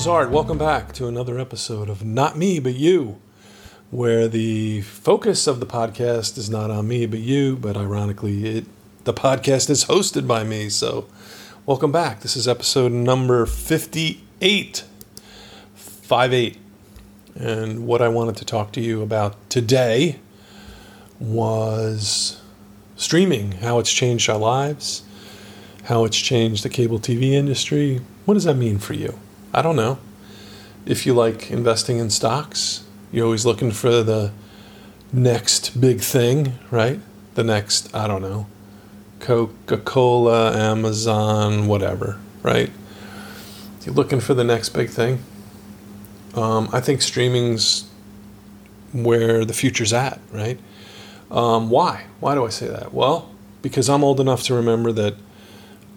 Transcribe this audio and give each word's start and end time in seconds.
Is 0.00 0.06
Art. 0.06 0.30
Welcome 0.30 0.56
back 0.56 0.94
to 0.94 1.08
another 1.08 1.38
episode 1.38 1.90
of 1.90 2.02
Not 2.02 2.34
Me, 2.34 2.58
But 2.58 2.72
You, 2.72 3.20
where 3.90 4.28
the 4.28 4.80
focus 4.80 5.46
of 5.46 5.60
the 5.60 5.66
podcast 5.66 6.38
is 6.38 6.48
not 6.48 6.70
on 6.70 6.88
me, 6.88 7.04
but 7.04 7.18
you, 7.18 7.54
but 7.56 7.76
ironically, 7.76 8.46
it 8.46 8.64
the 9.04 9.12
podcast 9.12 9.68
is 9.68 9.84
hosted 9.84 10.26
by 10.26 10.42
me. 10.42 10.70
So, 10.70 11.06
welcome 11.66 11.92
back. 11.92 12.20
This 12.20 12.34
is 12.34 12.48
episode 12.48 12.92
number 12.92 13.44
58. 13.44 14.84
58. 15.74 16.56
And 17.34 17.86
what 17.86 18.00
I 18.00 18.08
wanted 18.08 18.38
to 18.38 18.46
talk 18.46 18.72
to 18.72 18.80
you 18.80 19.02
about 19.02 19.50
today 19.50 20.18
was 21.18 22.40
streaming, 22.96 23.52
how 23.52 23.78
it's 23.78 23.92
changed 23.92 24.30
our 24.30 24.38
lives, 24.38 25.02
how 25.84 26.06
it's 26.06 26.18
changed 26.18 26.64
the 26.64 26.70
cable 26.70 26.98
TV 26.98 27.32
industry. 27.32 28.00
What 28.24 28.32
does 28.32 28.44
that 28.44 28.56
mean 28.56 28.78
for 28.78 28.94
you? 28.94 29.18
I 29.52 29.62
don't 29.62 29.76
know. 29.76 29.98
If 30.86 31.06
you 31.06 31.14
like 31.14 31.50
investing 31.50 31.98
in 31.98 32.10
stocks, 32.10 32.84
you're 33.12 33.24
always 33.24 33.44
looking 33.44 33.70
for 33.70 34.02
the 34.02 34.32
next 35.12 35.80
big 35.80 36.00
thing, 36.00 36.58
right? 36.70 37.00
The 37.34 37.44
next, 37.44 37.94
I 37.94 38.06
don't 38.06 38.22
know, 38.22 38.46
Coca 39.18 39.78
Cola, 39.78 40.56
Amazon, 40.56 41.66
whatever, 41.66 42.18
right? 42.42 42.70
You're 43.84 43.94
looking 43.94 44.20
for 44.20 44.34
the 44.34 44.44
next 44.44 44.70
big 44.70 44.90
thing. 44.90 45.22
Um, 46.34 46.68
I 46.72 46.80
think 46.80 47.02
streaming's 47.02 47.88
where 48.92 49.44
the 49.44 49.52
future's 49.52 49.92
at, 49.92 50.20
right? 50.32 50.58
Um, 51.30 51.70
why? 51.70 52.04
Why 52.20 52.34
do 52.34 52.44
I 52.44 52.50
say 52.50 52.68
that? 52.68 52.92
Well, 52.92 53.30
because 53.62 53.88
I'm 53.88 54.04
old 54.04 54.20
enough 54.20 54.42
to 54.44 54.54
remember 54.54 54.92
that 54.92 55.14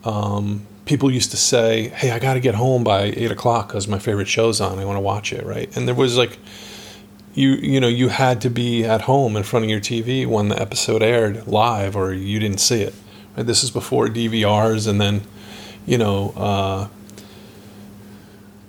um, 0.03 0.65
people 0.85 1.11
used 1.11 1.31
to 1.31 1.37
say, 1.37 1.89
"Hey, 1.89 2.11
I 2.11 2.19
got 2.19 2.33
to 2.33 2.39
get 2.39 2.55
home 2.55 2.83
by 2.83 3.03
eight 3.03 3.31
o'clock 3.31 3.67
because 3.67 3.87
my 3.87 3.99
favorite 3.99 4.27
show's 4.27 4.61
on. 4.61 4.79
I 4.79 4.85
want 4.85 4.97
to 4.97 5.01
watch 5.01 5.33
it." 5.33 5.45
Right? 5.45 5.75
And 5.75 5.87
there 5.87 5.95
was 5.95 6.17
like, 6.17 6.37
you 7.33 7.51
you 7.51 7.79
know, 7.79 7.87
you 7.87 8.09
had 8.09 8.41
to 8.41 8.49
be 8.49 8.83
at 8.83 9.01
home 9.01 9.35
in 9.35 9.43
front 9.43 9.65
of 9.65 9.69
your 9.69 9.79
TV 9.79 10.25
when 10.25 10.49
the 10.49 10.61
episode 10.61 11.03
aired 11.03 11.47
live, 11.47 11.95
or 11.95 12.13
you 12.13 12.39
didn't 12.39 12.59
see 12.59 12.81
it. 12.81 12.95
Right? 13.35 13.45
This 13.45 13.63
is 13.63 13.71
before 13.71 14.07
DVRs, 14.07 14.87
and 14.87 14.99
then, 14.99 15.21
you 15.85 15.97
know. 15.97 16.33
Uh, 16.35 16.87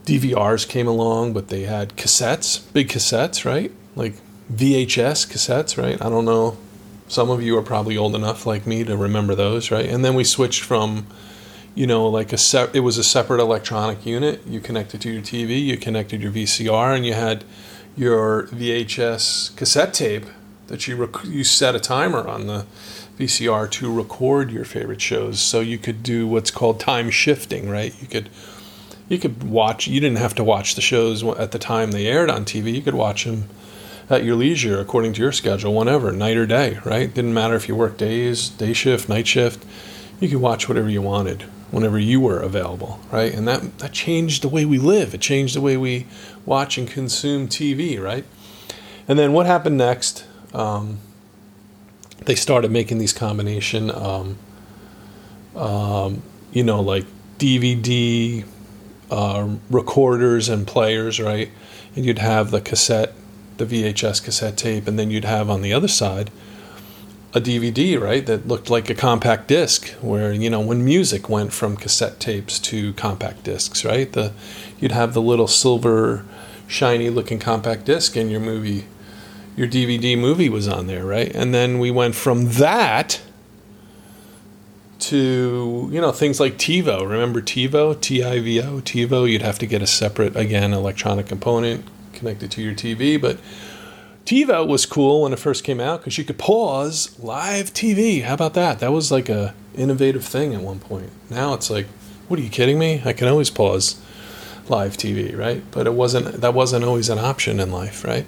DVRs 0.05 0.69
came 0.69 0.87
along, 0.87 1.33
but 1.33 1.49
they 1.49 1.63
had 1.63 1.97
cassettes, 1.97 2.71
big 2.73 2.89
cassettes, 2.89 3.45
right? 3.45 3.73
Like 3.97 4.15
VHS 4.53 5.27
cassettes, 5.27 5.83
right? 5.83 6.01
I 6.01 6.11
don't 6.11 6.27
know. 6.27 6.59
Some 7.09 7.31
of 7.31 7.43
you 7.43 7.57
are 7.57 7.63
probably 7.63 7.97
old 7.97 8.15
enough 8.15 8.47
like 8.47 8.67
me 8.67 8.85
to 8.85 8.97
remember 8.97 9.35
those, 9.35 9.71
right? 9.71 9.87
And 9.87 10.05
then 10.05 10.15
we 10.15 10.25
switched 10.25 10.63
from, 10.63 11.07
you 11.75 11.87
know, 11.87 12.07
like 12.07 12.33
a 12.33 12.39
set. 12.39 12.75
It 12.75 12.81
was 12.81 12.99
a 12.99 13.05
separate 13.05 13.41
electronic 13.41 14.07
unit. 14.07 14.47
You 14.47 14.61
connected 14.61 15.01
to 15.03 15.11
your 15.11 15.23
TV, 15.23 15.65
you 15.65 15.77
connected 15.77 16.23
your 16.23 16.31
VCR, 16.31 16.95
and 16.95 17.05
you 17.05 17.15
had 17.15 17.45
your 17.97 18.45
VHS 18.49 19.57
cassette 19.57 19.95
tape 19.95 20.27
that 20.69 20.87
you 20.87 20.97
rec- 20.97 21.25
you 21.25 21.45
set 21.45 21.75
a 21.75 21.81
timer 21.81 22.27
on 22.27 22.47
the 22.47 22.67
VCR 23.19 23.71
to 23.71 23.93
record 23.93 24.51
your 24.51 24.65
favorite 24.65 25.01
shows, 25.01 25.41
so 25.41 25.61
you 25.61 25.79
could 25.79 26.03
do 26.03 26.27
what's 26.27 26.51
called 26.51 26.81
time 26.81 27.11
shifting, 27.11 27.69
right? 27.69 27.95
You 28.01 28.07
could 28.07 28.31
you 29.09 29.19
could 29.19 29.43
watch. 29.43 29.87
You 29.89 30.01
didn't 30.01 30.19
have 30.19 30.35
to 30.37 30.45
watch 30.45 30.77
the 30.77 30.81
shows 30.81 31.23
at 31.25 31.51
the 31.51 31.59
time 31.59 31.91
they 31.91 32.07
aired 32.07 32.31
on 32.31 32.45
TV. 32.45 32.73
You 32.73 32.83
could 32.83 32.95
watch 32.95 33.25
them 33.25 33.49
at 34.09 34.25
your 34.25 34.37
leisure, 34.37 34.79
according 34.79 35.15
to 35.15 35.23
your 35.23 35.33
schedule, 35.33 35.75
whenever, 35.75 36.13
night 36.13 36.37
or 36.37 36.47
day. 36.47 36.79
Right? 36.85 37.13
Didn't 37.13 37.35
matter 37.35 37.55
if 37.57 37.69
you 37.69 37.75
worked 37.75 37.99
days, 37.99 38.49
day 38.49 38.73
shift, 38.73 39.09
night 39.09 39.27
shift. 39.27 39.65
You 40.21 40.29
could 40.29 40.41
watch 40.41 40.69
whatever 40.69 40.89
you 40.89 41.03
wanted 41.03 41.45
whenever 41.75 41.99
you 41.99 42.21
were 42.21 42.39
available. 42.39 43.01
Right? 43.11 43.35
And 43.35 43.47
that 43.49 43.79
that 43.79 43.93
changed 43.93 44.43
the 44.43 44.49
way 44.49 44.65
we 44.65 44.79
live. 44.79 45.13
It 45.15 45.21
changed 45.21 45.57
the 45.57 45.61
way 45.61 45.77
we 45.77 46.07
watch 46.47 46.79
and 46.79 46.89
consume 46.89 47.49
TV. 47.49 48.01
Right? 48.01 48.25
And 49.09 49.19
then 49.19 49.33
what 49.33 49.47
happened 49.47 49.77
next? 49.77 50.25
Um, 50.55 51.01
they 52.25 52.35
started 52.35 52.71
making 52.71 52.99
these 52.99 53.13
combination, 53.13 53.91
um, 53.91 54.39
um, 55.55 56.23
you 56.53 56.63
know, 56.63 56.81
like 56.81 57.05
DVD 57.39 58.47
uh, 59.11 59.49
recorders 59.69 60.49
and 60.49 60.67
players, 60.67 61.21
right? 61.21 61.51
And 61.95 62.07
you'd 62.07 62.19
have 62.19 62.51
the 62.51 62.61
cassette, 62.61 63.13
the 63.59 63.67
VHS 63.67 64.25
cassette 64.25 64.57
tape, 64.57 64.87
and 64.89 64.99
then 64.99 65.11
you'd 65.11 65.25
have 65.25 65.51
on 65.51 65.61
the 65.61 65.73
other 65.73 65.89
side 65.89 66.31
a 67.35 67.41
DVD, 67.41 68.01
right? 68.01 68.25
That 68.25 68.47
looked 68.47 68.71
like 68.71 68.89
a 68.89 68.95
compact 68.95 69.49
disc, 69.49 69.91
where 70.01 70.33
you 70.33 70.49
know 70.49 70.61
when 70.61 70.85
music 70.85 71.29
went 71.29 71.53
from 71.53 71.77
cassette 71.77 72.21
tapes 72.21 72.61
to 72.61 72.93
compact 72.95 73.43
discs, 73.43 73.85
right? 73.85 74.11
The 74.11 74.33
you'd 74.79 74.93
have 74.93 75.15
the 75.15 75.23
little 75.23 75.49
silver, 75.49 76.25
shiny 76.69 77.11
looking 77.11 77.41
compact 77.41 77.85
disc, 77.85 78.15
and 78.17 78.31
your 78.31 78.41
movie, 78.41 78.87
your 79.57 79.67
DVD 79.67 80.17
movie 80.17 80.49
was 80.49 80.69
on 80.69 80.87
there, 80.87 81.05
right? 81.05 81.35
And 81.35 81.53
then 81.53 81.81
we 81.81 81.91
went 81.91 82.15
from 82.15 82.51
that 82.53 83.21
to 85.01 85.89
you 85.93 86.01
know 86.01 86.13
things 86.13 86.39
like 86.39 86.57
TiVo. 86.57 87.03
Remember 87.09 87.43
TiVo, 87.43 88.01
T-I-V-O, 88.01 88.81
TiVo. 88.81 89.29
You'd 89.29 89.43
have 89.43 89.59
to 89.59 89.67
get 89.67 89.83
a 89.83 89.89
separate 89.89 90.37
again 90.37 90.73
electronic 90.73 91.27
component 91.27 91.85
connected 92.13 92.53
to 92.53 92.63
your 92.63 92.75
TV, 92.75 93.21
but 93.21 93.39
TiVo 94.25 94.67
was 94.67 94.87
cool 94.87 95.23
when 95.23 95.33
it 95.35 95.39
first 95.39 95.65
came 95.65 95.81
out 95.81 96.01
because 96.01 96.17
you 96.17 96.25
could 96.25 96.39
pause 96.39 97.19
live 97.19 97.75
TV. 97.75 98.23
How 98.23 98.35
about 98.35 98.55
that? 98.55 98.79
That 98.79 98.91
was 98.91 99.13
like 99.13 99.29
a 99.29 99.55
innovative 99.77 100.25
thing 100.25 100.55
at 100.55 100.63
one 100.63 100.79
point. 100.79 101.11
Now 101.29 101.53
it's 101.53 101.69
like, 101.69 101.87
what 102.29 102.41
are 102.41 102.43
you 102.43 102.49
kidding 102.49 102.79
me? 102.79 103.03
I 103.05 103.13
can 103.13 103.29
always 103.29 103.51
pause 103.51 104.01
live 104.69 104.97
TV, 104.97 105.37
right? 105.37 105.63
But 105.71 105.87
it 105.87 105.93
wasn't. 105.93 106.41
That 106.41 106.55
wasn't 106.55 106.85
always 106.85 107.11
an 107.11 107.19
option 107.19 107.61
in 107.61 107.71
life, 107.71 108.03
right? 108.03 108.25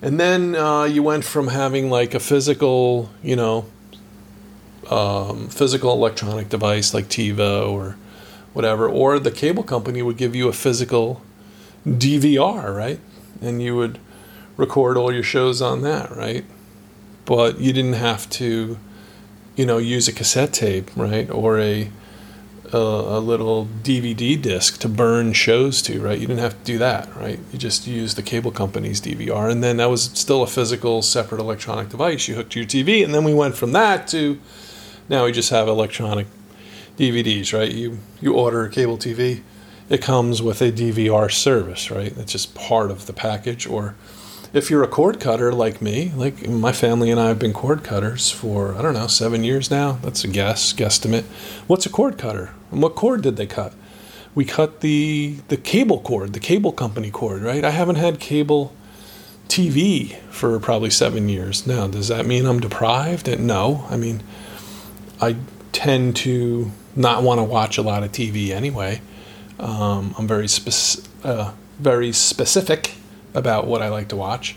And 0.00 0.18
then 0.18 0.56
uh, 0.56 0.84
you 0.84 1.02
went 1.02 1.24
from 1.24 1.48
having 1.48 1.90
like 1.90 2.14
a 2.14 2.20
physical, 2.20 3.10
you 3.22 3.36
know, 3.36 3.66
um, 4.90 5.48
physical 5.48 5.92
electronic 5.92 6.48
device 6.48 6.94
like 6.94 7.06
TiVo 7.06 7.70
or 7.70 7.96
whatever, 8.54 8.88
or 8.88 9.18
the 9.18 9.30
cable 9.30 9.62
company 9.62 10.00
would 10.00 10.16
give 10.16 10.34
you 10.34 10.48
a 10.48 10.52
physical 10.54 11.20
DVR, 11.86 12.74
right? 12.74 13.00
And 13.42 13.62
you 13.62 13.76
would 13.76 13.98
record 14.56 14.96
all 14.96 15.12
your 15.12 15.22
shows 15.22 15.60
on 15.60 15.82
that, 15.82 16.14
right? 16.14 16.44
But 17.24 17.58
you 17.58 17.72
didn't 17.72 17.94
have 17.94 18.28
to, 18.30 18.78
you 19.56 19.66
know, 19.66 19.78
use 19.78 20.08
a 20.08 20.12
cassette 20.12 20.52
tape, 20.52 20.90
right, 20.96 21.30
or 21.30 21.58
a 21.58 21.90
a, 22.72 22.76
a 22.76 23.20
little 23.20 23.68
DVD 23.82 24.40
disc 24.40 24.80
to 24.80 24.88
burn 24.88 25.32
shows 25.32 25.80
to, 25.82 26.00
right? 26.00 26.18
You 26.18 26.26
didn't 26.26 26.40
have 26.40 26.58
to 26.58 26.64
do 26.64 26.78
that, 26.78 27.14
right? 27.14 27.38
You 27.52 27.58
just 27.58 27.86
used 27.86 28.16
the 28.16 28.22
cable 28.22 28.50
company's 28.50 29.00
DVR, 29.00 29.50
and 29.50 29.62
then 29.62 29.76
that 29.76 29.90
was 29.90 30.04
still 30.04 30.42
a 30.42 30.46
physical, 30.46 31.00
separate 31.02 31.40
electronic 31.40 31.90
device 31.90 32.26
you 32.26 32.34
hooked 32.34 32.52
to 32.52 32.60
your 32.60 32.68
TV, 32.68 33.04
and 33.04 33.14
then 33.14 33.22
we 33.22 33.32
went 33.32 33.54
from 33.54 33.72
that 33.72 34.08
to 34.08 34.40
now 35.08 35.24
we 35.26 35.32
just 35.32 35.50
have 35.50 35.68
electronic 35.68 36.26
DVDs, 36.96 37.52
right? 37.52 37.70
You 37.70 37.98
you 38.20 38.34
order 38.34 38.64
a 38.64 38.70
cable 38.70 38.98
TV, 38.98 39.42
it 39.88 40.00
comes 40.02 40.40
with 40.42 40.62
a 40.62 40.72
DVR 40.72 41.30
service, 41.30 41.90
right? 41.90 42.16
It's 42.16 42.32
just 42.32 42.54
part 42.54 42.90
of 42.90 43.06
the 43.06 43.12
package. 43.12 43.66
Or 43.66 43.94
if 44.54 44.70
you're 44.70 44.84
a 44.84 44.88
cord 44.88 45.18
cutter 45.18 45.52
like 45.52 45.82
me, 45.82 46.12
like 46.14 46.48
my 46.48 46.70
family 46.70 47.10
and 47.10 47.20
I 47.20 47.26
have 47.26 47.40
been 47.40 47.52
cord 47.52 47.82
cutters 47.82 48.30
for 48.30 48.74
I 48.76 48.82
don't 48.82 48.94
know 48.94 49.08
seven 49.08 49.42
years 49.42 49.68
now. 49.70 49.98
That's 50.00 50.22
a 50.22 50.28
guess, 50.28 50.72
guesstimate. 50.72 51.24
What's 51.66 51.86
a 51.86 51.90
cord 51.90 52.16
cutter? 52.16 52.54
And 52.70 52.80
what 52.80 52.94
cord 52.94 53.22
did 53.22 53.36
they 53.36 53.46
cut? 53.46 53.74
We 54.34 54.44
cut 54.44 54.80
the 54.80 55.38
the 55.48 55.56
cable 55.56 56.00
cord, 56.00 56.32
the 56.32 56.40
cable 56.40 56.70
company 56.70 57.10
cord, 57.10 57.42
right? 57.42 57.64
I 57.64 57.70
haven't 57.70 57.96
had 57.96 58.20
cable 58.20 58.72
TV 59.48 60.16
for 60.30 60.58
probably 60.60 60.90
seven 60.90 61.28
years 61.28 61.66
now. 61.66 61.88
Does 61.88 62.06
that 62.08 62.24
mean 62.24 62.46
I'm 62.46 62.60
deprived? 62.60 63.38
No, 63.40 63.84
I 63.90 63.96
mean 63.96 64.22
I 65.20 65.36
tend 65.72 66.14
to 66.16 66.70
not 66.94 67.24
want 67.24 67.38
to 67.38 67.44
watch 67.44 67.76
a 67.76 67.82
lot 67.82 68.04
of 68.04 68.12
TV 68.12 68.50
anyway. 68.50 69.00
Um, 69.58 70.14
I'm 70.16 70.28
very 70.28 70.46
uh, 71.24 71.52
very 71.80 72.12
specific 72.12 72.94
about 73.34 73.66
what 73.66 73.82
I 73.82 73.88
like 73.88 74.08
to 74.08 74.16
watch. 74.16 74.56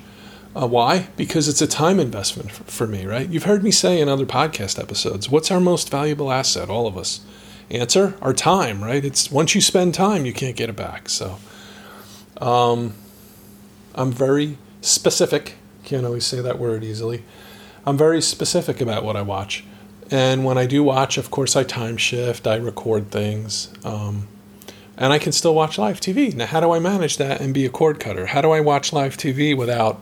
Uh, 0.56 0.68
why? 0.68 1.08
Because 1.18 1.48
it's 1.48 1.62
a 1.62 1.68
time 1.68 2.00
investment 2.00 2.52
for, 2.52 2.64
for 2.64 2.88
me, 2.88 3.06
right? 3.06 3.30
You've 3.30 3.44
heard 3.44 3.64
me 3.64 3.72
say 3.72 4.00
in 4.00 4.10
other 4.10 4.26
podcast 4.26 4.80
episodes, 4.80 5.30
what's 5.30 5.52
our 5.52 5.60
most 5.60 5.90
valuable 5.90 6.32
asset, 6.32 6.70
all 6.70 6.88
of 6.88 6.98
us? 6.98 7.22
Answer: 7.70 8.16
our 8.22 8.34
time, 8.34 8.84
right? 8.84 9.04
It's 9.04 9.30
once 9.30 9.54
you 9.54 9.62
spend 9.62 9.94
time, 9.94 10.26
you 10.26 10.32
can't 10.34 10.56
get 10.56 10.70
it 10.70 10.76
back. 10.78 11.10
So, 11.10 11.38
um, 12.40 12.94
I'm 13.94 14.12
very 14.12 14.58
specific. 14.82 15.56
Can't 15.84 16.06
always 16.06 16.26
say 16.26 16.40
that 16.40 16.60
word 16.60 16.84
easily. 16.84 17.24
I'm 17.86 17.98
very 17.98 18.22
specific 18.22 18.80
about 18.80 19.04
what 19.04 19.16
I 19.16 19.22
watch. 19.22 19.66
And 20.10 20.46
when 20.46 20.58
I 20.58 20.66
do 20.66 20.84
watch, 20.84 21.18
of 21.18 21.30
course, 21.30 21.56
I 21.56 21.64
time 21.64 21.98
shift, 21.98 22.48
I 22.48 22.56
record 22.56 23.12
things, 23.12 23.74
um, 23.84 24.28
and 24.98 25.14
I 25.14 25.20
can 25.20 25.32
still 25.32 25.54
watch 25.54 25.78
live 25.78 26.00
TV. 26.00 26.34
Now, 26.34 26.48
how 26.48 26.60
do 26.60 26.72
I 26.72 26.80
manage 26.80 27.18
that 27.18 27.40
and 27.40 27.54
be 27.54 27.66
a 27.66 27.70
cord 27.70 28.00
cutter? 28.00 28.28
How 28.28 28.42
do 28.42 28.52
I 28.52 28.62
watch 28.62 28.92
live 28.92 29.16
TV 29.16 29.56
without 29.56 30.02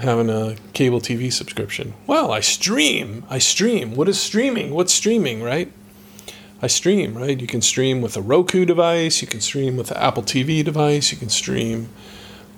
having 0.00 0.28
a 0.28 0.56
cable 0.72 1.00
TV 1.00 1.32
subscription? 1.32 1.94
Well, 2.06 2.32
I 2.32 2.40
stream. 2.40 3.24
I 3.30 3.38
stream. 3.38 3.94
What 3.94 4.08
is 4.08 4.20
streaming? 4.20 4.74
What's 4.74 4.92
streaming, 4.92 5.42
right? 5.42 5.72
I 6.60 6.66
stream, 6.66 7.16
right? 7.16 7.38
You 7.38 7.46
can 7.46 7.62
stream 7.62 8.00
with 8.00 8.16
a 8.16 8.22
Roku 8.22 8.64
device, 8.64 9.20
you 9.20 9.28
can 9.28 9.40
stream 9.40 9.76
with 9.76 9.90
an 9.90 9.98
Apple 9.98 10.22
TV 10.22 10.64
device, 10.64 11.12
you 11.12 11.18
can 11.18 11.28
stream 11.28 11.90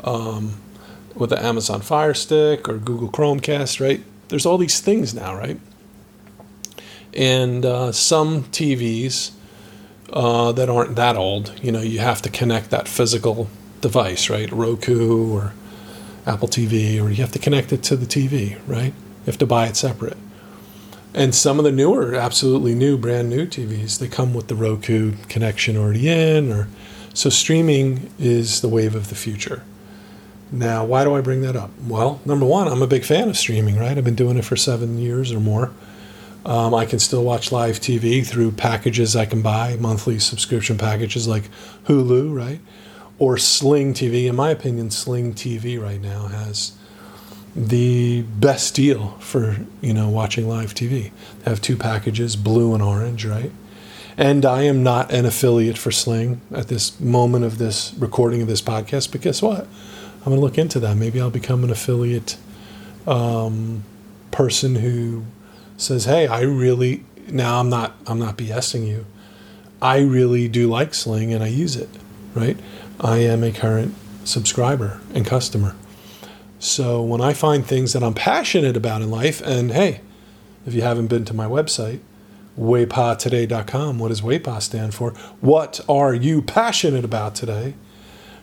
um, 0.05 0.61
with 1.15 1.31
the 1.31 1.45
Amazon 1.45 1.81
Fire 1.81 2.15
Stick 2.15 2.69
or 2.69 2.79
Google 2.79 3.11
Chromecast, 3.11 3.81
right? 3.81 4.03
There's 4.29 4.47
all 4.47 4.59
these 4.59 4.81
things 4.81 5.13
now, 5.13 5.35
right? 5.35 5.59
And 7.15 7.65
uh, 7.65 7.91
some 7.93 8.45
TVs 8.45 9.33
uh, 10.13 10.53
that 10.53 10.69
aren't 10.69 10.97
that 10.97 11.17
old, 11.17 11.53
you 11.63 11.73
know, 11.73 11.81
you 11.81 11.99
have 11.99 12.23
to 12.23 12.31
connect 12.31 12.71
that 12.71 12.89
physical 12.89 13.49
device, 13.81 14.31
right? 14.31 14.51
Roku 14.51 15.33
or 15.33 15.53
Apple 16.27 16.49
TV, 16.49 17.03
or 17.03 17.11
you 17.11 17.17
have 17.17 17.33
to 17.33 17.39
connect 17.39 17.73
it 17.73 17.83
to 17.85 17.97
the 17.97 18.07
TV, 18.07 18.59
right? 18.67 18.93
You 18.93 19.27
have 19.27 19.39
to 19.39 19.47
buy 19.47 19.67
it 19.67 19.77
separate. 19.77 20.17
And 21.15 21.35
some 21.35 21.59
of 21.59 21.65
the 21.65 21.73
newer, 21.73 22.15
absolutely 22.15 22.75
new, 22.75 22.99
brand 22.99 23.31
new 23.31 23.47
TVs, 23.47 23.99
they 23.99 24.09
come 24.09 24.35
with 24.35 24.49
the 24.49 24.55
Roku 24.55 25.15
connection 25.29 25.77
already 25.77 26.09
in, 26.09 26.53
or 26.53 26.69
so 27.15 27.31
streaming 27.31 28.11
is 28.19 28.61
the 28.61 28.69
wave 28.69 28.95
of 28.95 29.09
the 29.09 29.15
future. 29.15 29.63
Now, 30.53 30.85
why 30.85 31.05
do 31.05 31.15
I 31.15 31.21
bring 31.23 31.41
that 31.43 31.57
up? 31.57 31.71
Well, 31.87 32.21
number 32.25 32.47
one, 32.47 32.69
I'm 32.69 32.83
a 32.83 32.87
big 32.87 33.05
fan 33.05 33.29
of 33.29 33.37
streaming, 33.37 33.77
right? 33.77 33.97
I've 33.97 34.05
been 34.05 34.15
doing 34.15 34.37
it 34.37 34.45
for 34.45 34.57
seven 34.57 34.99
years 34.99 35.33
or 35.33 35.41
more. 35.41 35.73
Um, 36.47 36.75
I 36.75 36.87
can 36.87 37.01
still 37.01 37.25
watch 37.25 37.51
live 37.51 37.81
TV 37.81 38.25
through 38.25 38.53
packages 38.53 39.17
I 39.17 39.27
can 39.27 39.43
buy, 39.43 39.77
monthly 39.81 40.21
subscription 40.21 40.79
packages 40.79 41.27
like 41.27 41.51
Hulu, 41.87 42.33
right? 42.33 42.61
Or 43.19 43.37
Sling 43.37 43.95
TV. 43.95 44.27
In 44.27 44.37
my 44.37 44.51
opinion, 44.51 44.93
Sling 44.93 45.35
TV 45.35 45.83
right 45.83 46.01
now 46.01 46.29
has 46.29 46.73
the 47.57 48.23
best 48.23 48.77
deal 48.77 49.17
for 49.19 49.57
you 49.81 49.93
know 49.93 50.09
watching 50.09 50.49
live 50.49 50.73
TV. 50.73 51.11
They 51.43 51.51
have 51.51 51.61
two 51.61 51.77
packages, 51.77 52.37
blue 52.37 52.75
and 52.75 52.83
orange, 52.83 53.27
right? 53.27 53.51
And 54.17 54.47
I 54.47 54.63
am 54.63 54.85
not 54.85 55.13
an 55.13 55.27
affiliate 55.27 55.77
for 55.77 55.91
Sling 55.91 56.41
at 56.55 56.69
this 56.69 57.01
moment 57.01 57.45
of 57.45 57.59
this 57.59 57.93
recording 57.99 58.41
of 58.41 58.47
this 58.47 58.63
podcast. 58.63 59.11
But 59.11 59.21
guess 59.21 59.43
what? 59.43 59.67
I'm 60.19 60.27
going 60.27 60.37
to 60.37 60.45
look 60.45 60.59
into 60.59 60.79
that. 60.79 60.97
Maybe 60.97 61.21
I'll 61.21 61.29
become 61.29 61.65
an 61.65 61.71
affiliate 61.71 62.37
um, 63.05 63.83
person 64.31 64.77
who 64.77 65.25
says, 65.77 66.05
"Hey, 66.05 66.27
I 66.27 66.43
really 66.43 67.05
now 67.29 67.61
I'm 67.61 67.69
not 67.69 67.95
I'm 68.07 68.19
not 68.19 68.37
BSing 68.37 68.87
you. 68.87 69.07
I 69.81 69.99
really 70.01 70.49
do 70.49 70.69
like 70.69 70.95
Sling 70.95 71.33
and 71.33 71.43
I 71.43 71.49
use 71.49 71.77
it. 71.77 71.89
Right? 72.35 72.59
I 73.01 73.19
am 73.19 73.43
a 73.43 73.53
current 73.53 73.95
subscriber 74.25 75.01
and 75.15 75.25
customer. 75.27 75.75
So 76.59 77.03
when 77.03 77.21
I 77.21 77.33
find 77.33 77.65
things 77.65 77.93
that 77.93 78.03
I'm 78.03 78.15
passionate 78.15 78.77
about 78.77 79.03
in 79.03 79.11
life, 79.11 79.43
and 79.43 79.73
hey, 79.73 80.01
if 80.67 80.75
you 80.75 80.83
haven't 80.83 81.09
been 81.09 81.25
to 81.27 81.35
my 81.35 81.47
website, 81.47 82.01
waypatoday.com, 82.59 83.99
what 83.99 84.09
does 84.09 84.23
WAYPA 84.23 84.63
stand 84.63 84.95
for? 84.95 85.11
What 85.41 85.81
are 85.89 86.15
you 86.15 86.41
passionate 86.41 87.05
about 87.05 87.35
today? 87.35 87.75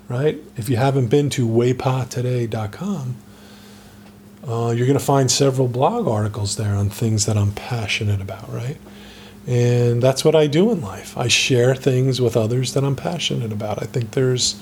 right? 0.10 0.38
If 0.56 0.70
you 0.70 0.78
haven't 0.78 1.08
been 1.08 1.30
to 1.32 1.48
waypatoday.com, 1.48 3.16
uh, 4.48 4.74
you're 4.76 4.88
going 4.88 4.98
to 4.98 5.04
find 5.04 5.32
several 5.32 5.68
blog 5.68 6.08
articles 6.08 6.58
there 6.58 6.76
on 6.76 6.90
things 6.90 7.26
that 7.26 7.38
I'm 7.38 7.52
passionate 7.52 8.22
about, 8.22 8.52
right? 8.52 8.78
And 9.48 10.02
that's 10.02 10.24
what 10.24 10.36
I 10.36 10.48
do 10.48 10.72
in 10.72 10.82
life. 10.82 11.18
I 11.18 11.28
share 11.28 11.76
things 11.76 12.22
with 12.22 12.36
others 12.38 12.74
that 12.74 12.84
I'm 12.84 12.96
passionate 12.96 13.52
about. 13.52 13.82
I 13.82 13.86
think 13.86 14.12
there's 14.12 14.54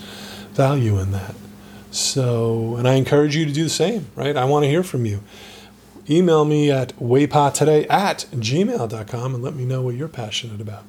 value 0.54 1.00
in 1.00 1.12
that. 1.12 1.36
So, 1.92 2.76
and 2.78 2.88
I 2.88 2.94
encourage 2.94 3.36
you 3.36 3.46
to 3.46 3.52
do 3.52 3.64
the 3.64 3.70
same, 3.70 4.08
right? 4.16 4.38
I 4.38 4.46
want 4.46 4.64
to 4.64 4.70
hear 4.70 4.84
from 4.84 5.06
you. 5.06 5.22
Email 6.10 6.46
me 6.46 6.72
at 6.72 6.96
waypatoday 6.98 7.90
at 7.90 8.26
gmail.com 8.32 9.36
and 9.36 9.44
let 9.44 9.56
me 9.56 9.66
know 9.66 9.82
what 9.82 9.96
you're 9.96 10.08
passionate 10.08 10.62
about. 10.62 10.84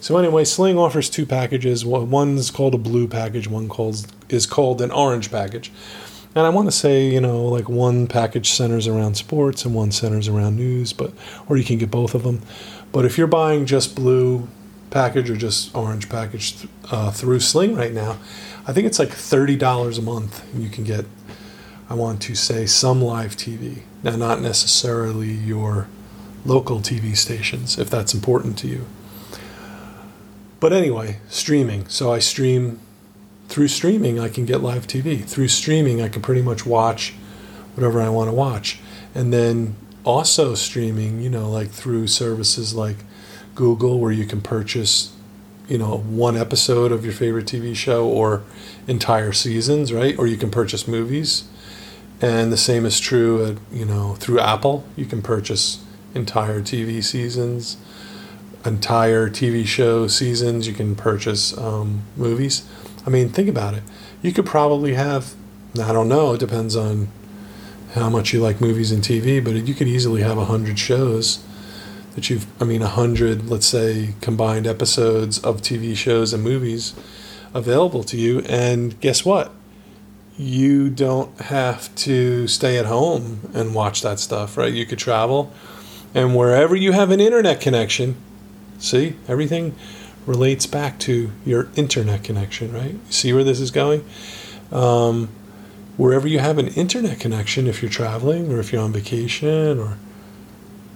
So 0.00 0.16
anyway, 0.16 0.44
Sling 0.44 0.78
offers 0.78 1.08
two 1.08 1.26
packages. 1.26 1.84
One's 1.84 2.50
called 2.50 2.74
a 2.74 2.78
blue 2.78 3.08
package. 3.08 3.48
One 3.48 3.68
called 3.68 4.06
is 4.28 4.46
called 4.46 4.80
an 4.80 4.90
orange 4.90 5.30
package. 5.30 5.72
And 6.34 6.44
I 6.44 6.48
want 6.48 6.66
to 6.66 6.72
say, 6.72 7.06
you 7.06 7.20
know, 7.20 7.44
like 7.44 7.68
one 7.68 8.08
package 8.08 8.50
centers 8.50 8.88
around 8.88 9.16
sports 9.16 9.64
and 9.64 9.74
one 9.74 9.92
centers 9.92 10.26
around 10.26 10.56
news, 10.56 10.92
but 10.92 11.12
or 11.48 11.56
you 11.56 11.64
can 11.64 11.78
get 11.78 11.90
both 11.90 12.14
of 12.14 12.24
them. 12.24 12.42
But 12.90 13.04
if 13.04 13.16
you're 13.16 13.28
buying 13.28 13.66
just 13.66 13.94
blue 13.94 14.48
package 14.90 15.30
or 15.30 15.36
just 15.36 15.74
orange 15.74 16.08
package 16.08 16.66
uh, 16.90 17.10
through 17.12 17.40
Sling 17.40 17.76
right 17.76 17.92
now, 17.92 18.18
I 18.66 18.72
think 18.72 18.86
it's 18.86 18.98
like 18.98 19.10
thirty 19.10 19.56
dollars 19.56 19.96
a 19.96 20.02
month. 20.02 20.44
You 20.56 20.68
can 20.68 20.82
get, 20.82 21.04
I 21.88 21.94
want 21.94 22.20
to 22.22 22.34
say, 22.34 22.66
some 22.66 23.00
live 23.00 23.36
TV. 23.36 23.82
Now, 24.02 24.16
not 24.16 24.40
necessarily 24.40 25.30
your 25.30 25.88
local 26.44 26.80
TV 26.80 27.16
stations, 27.16 27.78
if 27.78 27.88
that's 27.88 28.12
important 28.12 28.58
to 28.58 28.68
you. 28.68 28.86
But 30.60 30.72
anyway, 30.72 31.18
streaming. 31.28 31.86
So 31.88 32.12
I 32.12 32.18
stream 32.18 32.80
through 33.54 33.68
streaming, 33.68 34.18
I 34.18 34.28
can 34.28 34.46
get 34.46 34.62
live 34.62 34.88
TV. 34.88 35.24
Through 35.24 35.46
streaming, 35.46 36.02
I 36.02 36.08
can 36.08 36.22
pretty 36.22 36.42
much 36.42 36.66
watch 36.66 37.14
whatever 37.76 38.02
I 38.02 38.08
want 38.08 38.26
to 38.26 38.34
watch. 38.34 38.80
And 39.14 39.32
then 39.32 39.76
also 40.02 40.56
streaming, 40.56 41.20
you 41.20 41.30
know, 41.30 41.48
like 41.48 41.70
through 41.70 42.08
services 42.08 42.74
like 42.74 42.96
Google, 43.54 44.00
where 44.00 44.10
you 44.10 44.26
can 44.26 44.40
purchase, 44.40 45.14
you 45.68 45.78
know, 45.78 45.98
one 45.98 46.36
episode 46.36 46.90
of 46.90 47.04
your 47.04 47.14
favorite 47.14 47.46
TV 47.46 47.76
show 47.76 48.08
or 48.08 48.42
entire 48.88 49.32
seasons, 49.32 49.92
right? 49.92 50.18
Or 50.18 50.26
you 50.26 50.36
can 50.36 50.50
purchase 50.50 50.88
movies. 50.88 51.44
And 52.20 52.52
the 52.52 52.56
same 52.56 52.84
is 52.84 52.98
true, 52.98 53.46
at, 53.46 53.58
you 53.70 53.84
know, 53.84 54.16
through 54.16 54.40
Apple. 54.40 54.84
You 54.96 55.06
can 55.06 55.22
purchase 55.22 55.80
entire 56.12 56.60
TV 56.60 57.04
seasons 57.04 57.76
entire 58.64 59.28
TV 59.28 59.66
show 59.66 60.06
seasons. 60.06 60.66
You 60.66 60.72
can 60.72 60.96
purchase 60.96 61.56
um, 61.58 62.02
movies. 62.16 62.66
I 63.06 63.10
mean, 63.10 63.28
think 63.28 63.48
about 63.48 63.74
it. 63.74 63.82
You 64.22 64.32
could 64.32 64.46
probably 64.46 64.94
have, 64.94 65.34
I 65.80 65.92
don't 65.92 66.08
know, 66.08 66.34
it 66.34 66.40
depends 66.40 66.76
on 66.76 67.08
how 67.94 68.08
much 68.08 68.32
you 68.32 68.40
like 68.40 68.60
movies 68.60 68.90
and 68.90 69.02
TV, 69.02 69.42
but 69.44 69.54
you 69.54 69.74
could 69.74 69.88
easily 69.88 70.22
have 70.22 70.38
a 70.38 70.46
hundred 70.46 70.78
shows 70.78 71.44
that 72.14 72.30
you've, 72.30 72.46
I 72.60 72.64
mean, 72.64 72.82
a 72.82 72.88
hundred, 72.88 73.48
let's 73.48 73.66
say, 73.66 74.14
combined 74.20 74.66
episodes 74.66 75.38
of 75.38 75.60
TV 75.60 75.96
shows 75.96 76.32
and 76.32 76.42
movies 76.42 76.94
available 77.52 78.02
to 78.04 78.16
you. 78.16 78.40
And 78.48 78.98
guess 79.00 79.24
what? 79.24 79.52
You 80.36 80.90
don't 80.90 81.38
have 81.42 81.94
to 81.96 82.48
stay 82.48 82.78
at 82.78 82.86
home 82.86 83.50
and 83.54 83.74
watch 83.74 84.02
that 84.02 84.18
stuff, 84.18 84.56
right? 84.56 84.72
You 84.72 84.86
could 84.86 84.98
travel, 84.98 85.52
and 86.14 86.34
wherever 86.34 86.74
you 86.74 86.92
have 86.92 87.10
an 87.10 87.20
internet 87.20 87.60
connection, 87.60 88.16
See, 88.84 89.16
everything 89.28 89.74
relates 90.26 90.66
back 90.66 90.98
to 91.00 91.30
your 91.44 91.68
internet 91.76 92.24
connection, 92.24 92.72
right? 92.72 92.96
See 93.12 93.32
where 93.32 93.44
this 93.44 93.60
is 93.60 93.70
going? 93.70 94.04
Um, 94.72 95.28
wherever 95.96 96.26
you 96.26 96.38
have 96.38 96.58
an 96.58 96.68
internet 96.68 97.20
connection, 97.20 97.66
if 97.66 97.82
you're 97.82 97.90
traveling 97.90 98.52
or 98.52 98.58
if 98.58 98.72
you're 98.72 98.82
on 98.82 98.92
vacation, 98.92 99.78
or 99.78 99.98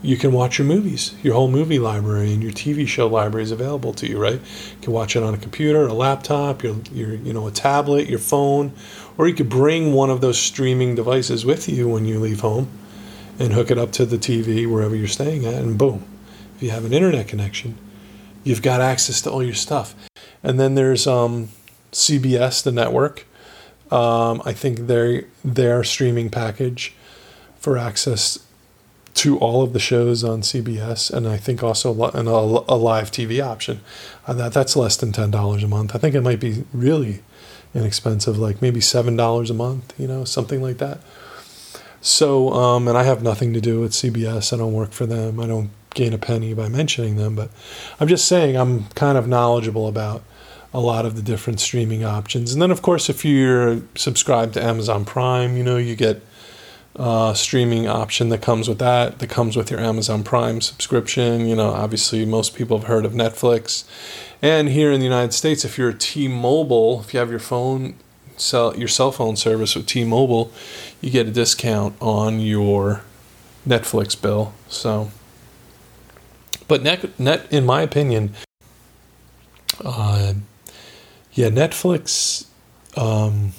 you 0.02 0.16
can 0.16 0.32
watch 0.32 0.58
your 0.58 0.66
movies. 0.66 1.14
Your 1.22 1.34
whole 1.34 1.50
movie 1.50 1.78
library 1.78 2.32
and 2.32 2.42
your 2.42 2.52
TV 2.52 2.86
show 2.86 3.08
library 3.08 3.42
is 3.42 3.50
available 3.50 3.92
to 3.94 4.08
you, 4.08 4.18
right? 4.18 4.34
You 4.34 4.76
can 4.80 4.92
watch 4.92 5.16
it 5.16 5.22
on 5.22 5.34
a 5.34 5.38
computer, 5.38 5.86
a 5.86 5.92
laptop, 5.92 6.62
your, 6.62 6.76
your 6.92 7.14
you 7.14 7.32
know 7.32 7.46
a 7.48 7.50
tablet, 7.50 8.08
your 8.08 8.20
phone, 8.20 8.72
or 9.16 9.26
you 9.26 9.34
could 9.34 9.48
bring 9.48 9.92
one 9.92 10.10
of 10.10 10.20
those 10.20 10.38
streaming 10.38 10.94
devices 10.94 11.44
with 11.44 11.68
you 11.68 11.88
when 11.88 12.04
you 12.04 12.20
leave 12.20 12.40
home 12.40 12.68
and 13.38 13.52
hook 13.52 13.70
it 13.70 13.78
up 13.78 13.92
to 13.92 14.06
the 14.06 14.18
TV 14.18 14.70
wherever 14.70 14.94
you're 14.94 15.08
staying 15.08 15.44
at, 15.44 15.54
and 15.54 15.78
boom, 15.78 16.04
if 16.56 16.62
you 16.62 16.70
have 16.70 16.84
an 16.84 16.92
internet 16.92 17.28
connection, 17.28 17.76
you've 18.44 18.62
got 18.62 18.80
access 18.80 19.20
to 19.22 19.30
all 19.30 19.42
your 19.42 19.54
stuff. 19.54 19.94
And 20.42 20.58
then 20.58 20.74
there's 20.74 21.06
um, 21.06 21.48
CBS, 21.92 22.62
the 22.62 22.72
network. 22.72 23.26
Um, 23.90 24.42
I 24.44 24.52
think 24.52 24.80
their 24.80 25.24
their 25.44 25.82
streaming 25.82 26.28
package 26.28 26.94
for 27.58 27.78
access 27.78 28.38
to 29.14 29.38
all 29.38 29.62
of 29.62 29.72
the 29.72 29.80
shows 29.80 30.22
on 30.22 30.42
CBS, 30.42 31.10
and 31.10 31.26
I 31.26 31.38
think 31.38 31.62
also 31.62 31.92
a, 31.92 32.64
a 32.68 32.76
live 32.76 33.10
TV 33.10 33.44
option. 33.44 33.80
Uh, 34.26 34.34
that 34.34 34.52
that's 34.52 34.76
less 34.76 34.96
than 34.96 35.12
ten 35.12 35.30
dollars 35.30 35.62
a 35.64 35.68
month. 35.68 35.94
I 35.94 35.98
think 35.98 36.14
it 36.14 36.20
might 36.20 36.38
be 36.38 36.64
really 36.72 37.22
inexpensive, 37.74 38.38
like 38.38 38.60
maybe 38.62 38.80
seven 38.80 39.16
dollars 39.16 39.50
a 39.50 39.54
month. 39.54 39.94
You 39.98 40.06
know, 40.06 40.24
something 40.24 40.62
like 40.62 40.78
that. 40.78 41.00
So, 42.00 42.52
um, 42.52 42.86
and 42.86 42.96
I 42.96 43.02
have 43.02 43.22
nothing 43.22 43.52
to 43.54 43.60
do 43.60 43.80
with 43.80 43.92
CBS. 43.92 44.52
I 44.52 44.56
don't 44.56 44.72
work 44.72 44.92
for 44.92 45.06
them. 45.06 45.40
I 45.40 45.46
don't 45.46 45.70
gain 45.98 46.14
a 46.14 46.18
penny 46.18 46.54
by 46.54 46.68
mentioning 46.68 47.16
them, 47.16 47.34
but 47.34 47.50
I'm 47.98 48.08
just 48.08 48.26
saying 48.26 48.56
I'm 48.56 48.84
kind 48.90 49.18
of 49.18 49.26
knowledgeable 49.26 49.88
about 49.88 50.22
a 50.72 50.80
lot 50.80 51.04
of 51.04 51.16
the 51.16 51.22
different 51.22 51.60
streaming 51.60 52.04
options. 52.04 52.52
And 52.52 52.62
then, 52.62 52.70
of 52.70 52.82
course, 52.82 53.10
if 53.10 53.24
you're 53.24 53.80
subscribed 53.96 54.54
to 54.54 54.62
Amazon 54.62 55.04
Prime, 55.04 55.56
you 55.56 55.64
know, 55.64 55.76
you 55.76 55.96
get 55.96 56.22
a 56.94 57.32
streaming 57.34 57.88
option 57.88 58.28
that 58.28 58.42
comes 58.42 58.68
with 58.68 58.78
that, 58.78 59.18
that 59.18 59.28
comes 59.28 59.56
with 59.56 59.70
your 59.70 59.80
Amazon 59.80 60.22
Prime 60.22 60.60
subscription. 60.60 61.46
You 61.46 61.56
know, 61.56 61.70
obviously, 61.70 62.24
most 62.24 62.54
people 62.54 62.78
have 62.78 62.86
heard 62.86 63.04
of 63.04 63.12
Netflix. 63.12 63.84
And 64.40 64.68
here 64.68 64.92
in 64.92 65.00
the 65.00 65.06
United 65.06 65.32
States, 65.32 65.64
if 65.64 65.78
you're 65.78 65.90
a 65.90 65.94
T 65.94 66.28
Mobile, 66.28 67.00
if 67.00 67.12
you 67.12 67.18
have 67.18 67.30
your 67.30 67.40
phone, 67.40 67.94
sell 68.36 68.76
your 68.76 68.88
cell 68.88 69.10
phone 69.10 69.34
service 69.36 69.74
with 69.74 69.86
T 69.86 70.04
Mobile, 70.04 70.52
you 71.00 71.10
get 71.10 71.26
a 71.26 71.32
discount 71.32 71.96
on 72.00 72.38
your 72.38 73.02
Netflix 73.66 74.20
bill. 74.20 74.52
So, 74.68 75.10
but 76.68 76.82
net, 76.82 77.18
net, 77.18 77.46
in 77.50 77.64
my 77.66 77.82
opinion, 77.82 78.34
Uh, 79.84 80.34
yeah, 81.32 81.48
Netflix. 81.48 82.46
Um, 82.96 83.52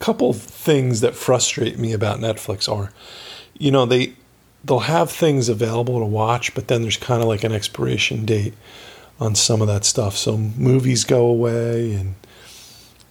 couple 0.00 0.32
things 0.32 1.00
that 1.00 1.14
frustrate 1.14 1.78
me 1.78 1.92
about 1.92 2.18
Netflix 2.18 2.70
are, 2.70 2.90
you 3.58 3.70
know, 3.70 3.86
they 3.86 4.14
they'll 4.64 4.80
have 4.80 5.10
things 5.10 5.48
available 5.48 5.98
to 6.00 6.04
watch, 6.04 6.54
but 6.54 6.68
then 6.68 6.82
there's 6.82 6.96
kind 6.96 7.22
of 7.22 7.28
like 7.28 7.44
an 7.44 7.52
expiration 7.52 8.24
date 8.24 8.54
on 9.20 9.34
some 9.34 9.62
of 9.62 9.68
that 9.68 9.84
stuff. 9.84 10.16
So 10.16 10.36
movies 10.36 11.04
go 11.04 11.26
away 11.26 11.94
and 11.94 12.14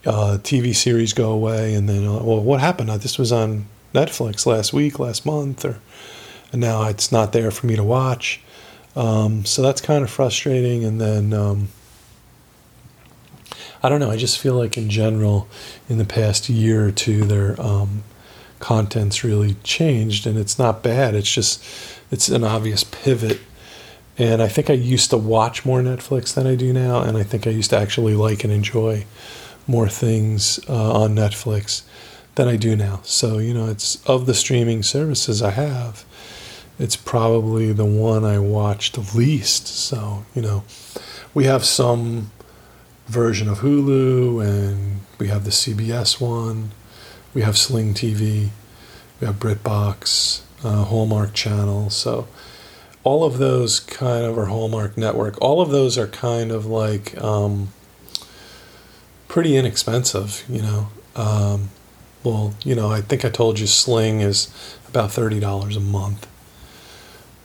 uh, 0.05 0.38
TV 0.43 0.75
series 0.75 1.13
go 1.13 1.31
away, 1.31 1.73
and 1.73 1.88
then 1.88 2.05
uh, 2.05 2.21
well, 2.21 2.41
what 2.41 2.59
happened? 2.59 2.89
Uh, 2.89 2.97
this 2.97 3.17
was 3.17 3.31
on 3.31 3.65
Netflix 3.93 4.45
last 4.45 4.73
week, 4.73 5.00
last 5.00 5.25
month, 5.25 5.63
or 5.63 5.79
and 6.51 6.59
now 6.62 6.83
it's 6.83 7.12
not 7.12 7.31
there 7.31 7.50
for 7.50 7.65
me 7.65 7.75
to 7.75 7.83
watch. 7.83 8.42
Um, 8.95 9.45
so 9.45 9.62
that's 9.62 9.81
kind 9.81 10.03
of 10.03 10.09
frustrating. 10.09 10.83
And 10.83 11.01
then 11.01 11.33
um, 11.33 11.69
I 13.81 13.89
don't 13.89 14.00
know. 14.00 14.09
I 14.09 14.17
just 14.17 14.39
feel 14.39 14.55
like 14.55 14.77
in 14.77 14.89
general, 14.89 15.47
in 15.89 15.97
the 15.97 16.05
past 16.05 16.47
year 16.47 16.88
or 16.88 16.91
two, 16.91 17.25
their 17.25 17.59
um, 17.62 18.03
content's 18.59 19.25
really 19.25 19.55
changed, 19.63 20.25
and 20.25 20.38
it's 20.38 20.57
not 20.57 20.81
bad. 20.81 21.15
It's 21.15 21.31
just 21.31 21.63
it's 22.09 22.29
an 22.29 22.43
obvious 22.43 22.83
pivot. 22.83 23.41
And 24.17 24.41
I 24.43 24.47
think 24.47 24.69
I 24.69 24.73
used 24.73 25.09
to 25.09 25.17
watch 25.17 25.65
more 25.65 25.81
Netflix 25.81 26.33
than 26.33 26.45
I 26.45 26.55
do 26.55 26.71
now, 26.71 27.01
and 27.01 27.17
I 27.17 27.23
think 27.23 27.45
I 27.45 27.50
used 27.50 27.71
to 27.71 27.77
actually 27.77 28.13
like 28.13 28.43
and 28.43 28.53
enjoy 28.53 29.05
more 29.67 29.89
things 29.89 30.59
uh, 30.69 31.01
on 31.01 31.15
Netflix 31.15 31.81
than 32.35 32.47
I 32.47 32.55
do 32.55 32.75
now. 32.75 33.01
So 33.03 33.38
you 33.39 33.53
know, 33.53 33.67
it's 33.67 34.01
of 34.05 34.27
the 34.27 34.33
streaming 34.33 34.81
services 34.83 35.41
I 35.41 35.51
have 35.51 36.05
it's 36.79 36.95
probably 36.95 37.71
the 37.71 37.85
one 37.85 38.23
I 38.23 38.39
watched 38.39 38.97
least. 39.15 39.67
So, 39.67 40.25
you 40.33 40.41
know, 40.41 40.63
we 41.33 41.45
have 41.45 41.65
some 41.65 42.31
version 43.07 43.47
of 43.47 43.59
Hulu 43.59 44.45
and 44.45 45.01
we 45.19 45.27
have 45.27 45.43
the 45.43 45.51
CBS 45.51 46.19
one, 46.19 46.71
we 47.33 47.41
have 47.41 47.57
Sling 47.57 47.93
TV, 47.93 48.49
we 49.19 49.27
have 49.27 49.35
BritBox, 49.35 50.41
uh, 50.63 50.85
Hallmark 50.85 51.33
Channel. 51.33 51.89
So, 51.89 52.27
all 53.03 53.25
of 53.25 53.37
those 53.37 53.79
kind 53.81 54.25
of 54.25 54.37
are 54.37 54.45
Hallmark 54.45 54.97
Network. 54.97 55.39
All 55.41 55.61
of 55.61 55.69
those 55.71 55.97
are 55.97 56.07
kind 56.07 56.51
of 56.51 56.65
like 56.65 57.21
um, 57.21 57.73
pretty 59.27 59.57
inexpensive, 59.57 60.45
you 60.47 60.61
know. 60.61 60.87
Um, 61.15 61.69
well, 62.23 62.53
you 62.63 62.75
know, 62.75 62.89
I 62.89 63.01
think 63.01 63.25
I 63.25 63.29
told 63.29 63.59
you 63.59 63.67
Sling 63.67 64.21
is 64.21 64.47
about 64.87 65.09
$30 65.09 65.75
a 65.75 65.79
month 65.81 66.27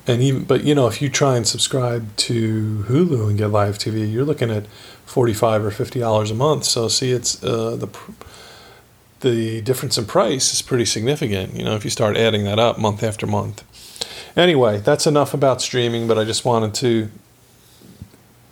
and 0.09 0.23
even 0.23 0.45
but 0.45 0.65
you 0.65 0.75
know 0.75 0.89
if 0.89 1.01
you 1.01 1.09
try 1.09 1.37
and 1.37 1.47
subscribe 1.47 2.17
to 2.17 2.85
Hulu 2.89 3.29
and 3.29 3.39
get 3.39 3.49
live 3.49 3.79
TV, 3.79 4.11
you're 4.11 4.25
looking 4.25 4.51
at 4.51 4.67
forty 5.05 5.35
five 5.35 5.65
or 5.65 5.71
fifty 5.71 6.01
dollars 6.01 6.31
a 6.31 6.35
month. 6.35 6.65
So 6.65 6.89
see, 6.89 7.13
it's 7.13 7.43
uh, 7.45 7.77
the 7.77 7.89
the 9.21 9.61
difference 9.61 9.99
in 9.99 10.07
price 10.07 10.53
is 10.53 10.63
pretty 10.63 10.87
significant. 10.87 11.55
You 11.55 11.65
know, 11.65 11.77
if 11.77 11.85
you 11.85 11.91
start 11.91 12.17
adding 12.17 12.45
that 12.45 12.59
up 12.59 12.79
month 12.79 13.03
after 13.03 13.27
month. 13.27 13.65
Anyway, 14.37 14.79
that's 14.79 15.07
enough 15.07 15.35
about 15.35 15.61
streaming, 15.61 16.07
but 16.07 16.19
I 16.19 16.25
just 16.25 16.45
wanted 16.45 16.73
to 16.75 17.11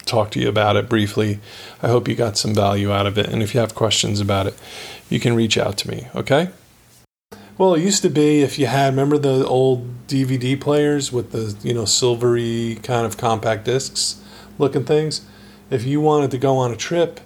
talk 0.04 0.30
to 0.32 0.40
you 0.40 0.48
about 0.48 0.76
it 0.76 0.88
briefly. 0.88 1.38
I 1.82 1.88
hope 1.88 2.08
you 2.08 2.14
got 2.14 2.36
some 2.36 2.54
value 2.54 2.92
out 2.92 3.06
of 3.06 3.16
it, 3.16 3.28
and 3.28 3.42
if 3.42 3.54
you 3.54 3.60
have 3.60 3.74
questions 3.74 4.20
about 4.20 4.46
it, 4.46 4.54
you 5.08 5.20
can 5.20 5.34
reach 5.34 5.56
out 5.56 5.78
to 5.78 5.88
me. 5.88 6.08
Okay. 6.14 6.50
Well, 7.58 7.72
it 7.72 7.82
used 7.82 8.02
to 8.02 8.10
be 8.10 8.42
if 8.42 8.58
you 8.58 8.66
had 8.66 8.92
remember 8.92 9.16
the 9.16 9.46
old 9.46 10.06
DVD 10.08 10.60
players 10.60 11.10
with 11.10 11.32
the 11.32 11.56
you 11.66 11.72
know 11.72 11.86
silvery 11.86 12.78
kind 12.82 13.06
of 13.06 13.16
compact 13.16 13.64
discs 13.64 14.20
looking 14.58 14.84
things. 14.84 15.22
If 15.70 15.84
you 15.84 16.00
wanted 16.02 16.30
to 16.32 16.38
go 16.38 16.58
on 16.58 16.70
a 16.70 16.76
trip, 16.76 17.18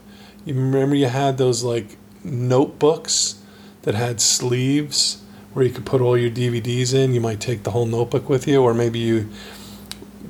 you 0.44 0.54
remember 0.54 0.94
you 0.94 1.08
had 1.08 1.36
those 1.36 1.64
like 1.64 1.96
notebooks 2.22 3.42
that 3.82 3.96
had 3.96 4.20
sleeves 4.20 5.20
where 5.52 5.64
you 5.64 5.72
could 5.72 5.84
put 5.84 6.00
all 6.00 6.16
your 6.16 6.30
DVDs 6.30 6.94
in. 6.94 7.12
You 7.12 7.20
might 7.20 7.40
take 7.40 7.64
the 7.64 7.72
whole 7.72 7.86
notebook 7.86 8.28
with 8.28 8.46
you, 8.46 8.62
or 8.62 8.72
maybe 8.72 9.00
you 9.00 9.28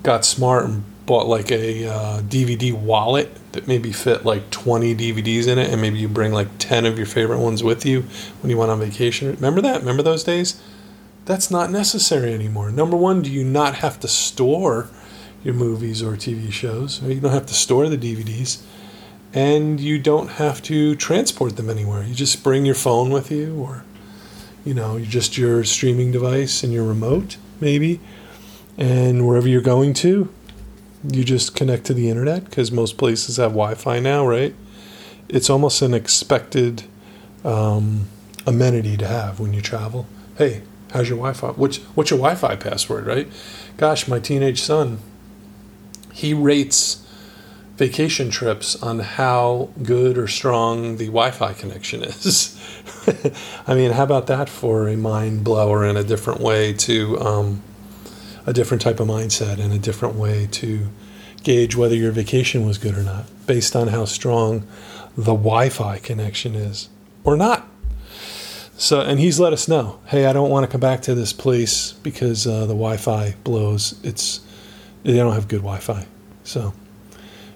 got 0.02 0.24
smart 0.24 0.64
and 0.64 0.84
bought 1.10 1.26
like 1.26 1.50
a 1.50 1.88
uh, 1.88 2.20
DVD 2.20 2.72
wallet 2.72 3.36
that 3.50 3.66
maybe 3.66 3.90
fit 3.90 4.24
like 4.24 4.48
20 4.50 4.94
DVDs 4.94 5.48
in 5.48 5.58
it, 5.58 5.68
and 5.68 5.82
maybe 5.82 5.98
you 5.98 6.06
bring 6.06 6.30
like 6.30 6.46
10 6.60 6.86
of 6.86 6.96
your 6.96 7.06
favorite 7.06 7.40
ones 7.40 7.64
with 7.64 7.84
you 7.84 8.02
when 8.40 8.48
you 8.48 8.56
went 8.56 8.70
on 8.70 8.78
vacation. 8.78 9.28
Remember 9.34 9.60
that? 9.60 9.80
Remember 9.80 10.04
those 10.04 10.22
days? 10.22 10.62
That's 11.24 11.50
not 11.50 11.72
necessary 11.72 12.32
anymore. 12.32 12.70
Number 12.70 12.96
one, 12.96 13.22
do 13.22 13.30
you 13.32 13.42
not 13.42 13.74
have 13.74 13.98
to 13.98 14.06
store 14.06 14.88
your 15.42 15.52
movies 15.52 16.00
or 16.00 16.12
TV 16.12 16.52
shows? 16.52 17.02
You 17.02 17.18
don't 17.18 17.32
have 17.32 17.46
to 17.46 17.54
store 17.54 17.88
the 17.88 17.98
DVDs, 17.98 18.62
and 19.34 19.80
you 19.80 19.98
don't 19.98 20.28
have 20.28 20.62
to 20.62 20.94
transport 20.94 21.56
them 21.56 21.68
anywhere. 21.68 22.04
You 22.04 22.14
just 22.14 22.44
bring 22.44 22.64
your 22.64 22.76
phone 22.76 23.10
with 23.10 23.32
you, 23.32 23.56
or 23.56 23.82
you 24.64 24.74
know, 24.74 25.00
just 25.00 25.36
your 25.36 25.64
streaming 25.64 26.12
device 26.12 26.62
and 26.62 26.72
your 26.72 26.84
remote, 26.84 27.36
maybe, 27.60 27.98
and 28.78 29.26
wherever 29.26 29.48
you're 29.48 29.60
going 29.60 29.92
to, 29.94 30.32
you 31.08 31.24
just 31.24 31.54
connect 31.54 31.84
to 31.86 31.94
the 31.94 32.08
internet 32.08 32.44
because 32.44 32.70
most 32.70 32.98
places 32.98 33.36
have 33.38 33.52
Wi-Fi 33.52 34.00
now, 34.00 34.26
right? 34.26 34.54
It's 35.28 35.48
almost 35.48 35.82
an 35.82 35.94
expected 35.94 36.84
um, 37.44 38.08
amenity 38.46 38.96
to 38.96 39.06
have 39.06 39.40
when 39.40 39.52
you 39.52 39.62
travel. 39.62 40.06
Hey, 40.36 40.62
how's 40.92 41.08
your 41.08 41.18
Wi-Fi? 41.18 41.48
What's 41.52 41.78
what's 41.94 42.10
your 42.10 42.18
Wi-Fi 42.18 42.56
password, 42.56 43.06
right? 43.06 43.28
Gosh, 43.76 44.08
my 44.08 44.18
teenage 44.18 44.60
son, 44.60 44.98
he 46.12 46.34
rates 46.34 47.06
vacation 47.76 48.28
trips 48.28 48.76
on 48.82 48.98
how 48.98 49.70
good 49.82 50.18
or 50.18 50.28
strong 50.28 50.98
the 50.98 51.06
Wi-Fi 51.06 51.54
connection 51.54 52.02
is. 52.02 52.60
I 53.66 53.74
mean, 53.74 53.92
how 53.92 54.02
about 54.02 54.26
that 54.26 54.50
for 54.50 54.86
a 54.86 54.98
mind 54.98 55.44
blower 55.44 55.86
in 55.86 55.96
a 55.96 56.04
different 56.04 56.40
way 56.40 56.74
to 56.74 57.18
um, 57.20 57.62
a 58.46 58.52
different 58.52 58.82
type 58.82 59.00
of 59.00 59.08
mindset 59.08 59.58
and 59.58 59.72
a 59.72 59.78
different 59.78 60.14
way 60.14 60.48
to 60.52 60.88
gauge 61.42 61.76
whether 61.76 61.94
your 61.94 62.12
vacation 62.12 62.66
was 62.66 62.78
good 62.78 62.96
or 62.96 63.02
not 63.02 63.26
based 63.46 63.74
on 63.74 63.88
how 63.88 64.04
strong 64.04 64.66
the 65.16 65.34
Wi-Fi 65.34 65.98
connection 65.98 66.54
is 66.54 66.88
or 67.24 67.36
not. 67.36 67.68
So, 68.76 69.00
and 69.00 69.20
he's 69.20 69.38
let 69.38 69.52
us 69.52 69.68
know, 69.68 70.00
hey, 70.06 70.24
I 70.24 70.32
don't 70.32 70.48
want 70.48 70.64
to 70.64 70.70
come 70.70 70.80
back 70.80 71.02
to 71.02 71.14
this 71.14 71.32
place 71.34 71.92
because 71.92 72.46
uh, 72.46 72.60
the 72.60 72.68
Wi-Fi 72.68 73.34
blows. 73.44 74.00
It's 74.02 74.40
they 75.02 75.16
don't 75.16 75.34
have 75.34 75.48
good 75.48 75.60
Wi-Fi. 75.60 76.06
So, 76.44 76.72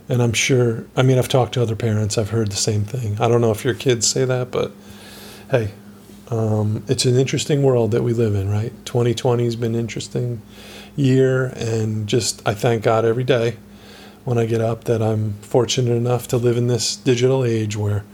and 0.08 0.22
I'm 0.22 0.34
sure. 0.34 0.84
I 0.94 1.02
mean, 1.02 1.18
I've 1.18 1.28
talked 1.28 1.54
to 1.54 1.62
other 1.62 1.76
parents. 1.76 2.18
I've 2.18 2.30
heard 2.30 2.50
the 2.50 2.56
same 2.56 2.84
thing. 2.84 3.18
I 3.20 3.28
don't 3.28 3.40
know 3.40 3.52
if 3.52 3.64
your 3.64 3.72
kids 3.72 4.06
say 4.06 4.26
that, 4.26 4.50
but 4.50 4.72
hey, 5.50 5.72
um, 6.30 6.84
it's 6.88 7.06
an 7.06 7.16
interesting 7.16 7.62
world 7.62 7.92
that 7.92 8.02
we 8.02 8.12
live 8.12 8.34
in, 8.34 8.50
right? 8.50 8.72
2020 8.84 9.44
has 9.44 9.56
been 9.56 9.74
interesting 9.74 10.42
year, 10.96 11.46
and 11.56 12.06
just 12.06 12.46
I 12.46 12.54
thank 12.54 12.82
God 12.82 13.04
every 13.04 13.24
day 13.24 13.56
when 14.24 14.38
I 14.38 14.46
get 14.46 14.60
up 14.60 14.84
that 14.84 15.02
I'm 15.02 15.34
fortunate 15.42 15.94
enough 15.94 16.26
to 16.28 16.36
live 16.36 16.56
in 16.56 16.66
this 16.66 16.96
digital 16.96 17.44
age 17.44 17.76
where 17.76 18.04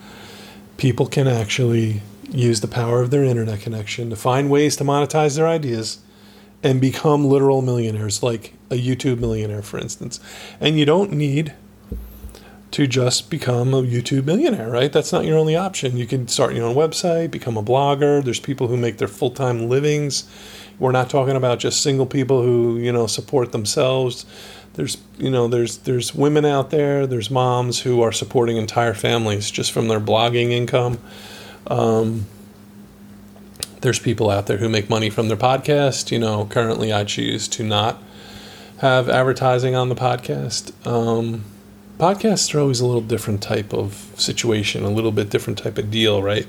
people 0.77 1.07
can 1.07 1.29
actually 1.29 2.03
use 2.31 2.61
the 2.61 2.69
power 2.69 3.01
of 3.01 3.11
their 3.11 3.25
internet 3.25 3.61
connection 3.61 4.11
to 4.11 4.17
find 4.17 4.51
ways 4.51 4.77
to 4.77 4.85
monetize 4.85 5.37
their 5.37 5.47
ideas 5.47 5.99
and 6.63 6.81
become 6.81 7.25
literal 7.25 7.63
millionaires, 7.63 8.23
like 8.23 8.55
a 8.71 8.75
YouTube 8.75 9.19
millionaire, 9.19 9.63
for 9.63 9.79
instance. 9.79 10.21
And 10.61 10.79
you 10.79 10.85
don't 10.85 11.13
need 11.13 11.55
to 12.73 12.87
just 12.87 13.31
become 13.31 13.75
a 13.75 13.83
YouTube 13.83 14.25
millionaire, 14.25 14.71
right? 14.71 14.93
That's 14.93 15.13
not 15.13 15.25
your 15.25 15.39
only 15.39 15.57
option. 15.57 15.97
You 15.97 16.07
can 16.07 16.29
start 16.29 16.55
your 16.55 16.67
own 16.67 16.77
website, 16.77 17.31
become 17.31 17.57
a 17.57 17.63
blogger. 17.63 18.23
There's 18.23 18.41
people 18.41 18.69
who 18.69 18.77
make 18.77 18.99
their 18.99 19.09
full 19.09 19.31
time 19.31 19.69
livings. 19.69 20.25
We're 20.81 20.93
not 20.93 21.11
talking 21.11 21.37
about 21.37 21.61
just 21.61 21.83
single 21.83 22.07
people 22.07 22.43
who, 22.43 22.79
you 22.79 22.91
know, 22.91 23.07
support 23.07 23.53
themselves. 23.53 24.27
There's, 24.75 24.97
you 25.19 25.31
know, 25.31 25.47
there's 25.47 25.79
there's 25.79 26.15
women 26.15 26.45
out 26.45 26.71
there, 26.71 27.07
there's 27.07 27.31
moms 27.31 27.81
who 27.81 28.01
are 28.01 28.13
supporting 28.13 28.57
entire 28.57 28.95
families 28.95 29.51
just 29.51 29.71
from 29.71 29.89
their 29.89 30.01
blogging 30.01 30.51
income. 30.51 30.99
Um, 31.67 32.27
there's 33.83 33.99
people 33.99 34.31
out 34.31 34.47
there 34.47 34.57
who 34.57 34.69
make 34.69 34.91
money 34.91 35.11
from 35.11 35.29
their 35.29 35.37
podcast. 35.37 36.11
You 36.11 36.19
know, 36.19 36.47
currently 36.47 36.93
I 36.93 37.05
choose 37.05 37.47
to 37.49 37.63
not 37.63 38.03
have 38.79 39.09
advertising 39.09 39.75
on 39.75 39.91
the 39.91 39.95
podcast. 39.95 40.73
Um, 40.87 41.45
podcasts 42.01 42.55
are 42.55 42.61
always 42.61 42.81
a 42.81 42.87
little 42.87 43.03
different 43.03 43.43
type 43.43 43.75
of 43.75 44.11
situation, 44.17 44.85
a 44.85 44.89
little 44.89 45.13
bit 45.13 45.29
different 45.29 45.59
type 45.59 45.77
of 45.77 45.91
deal, 45.91 46.23
right? 46.23 46.47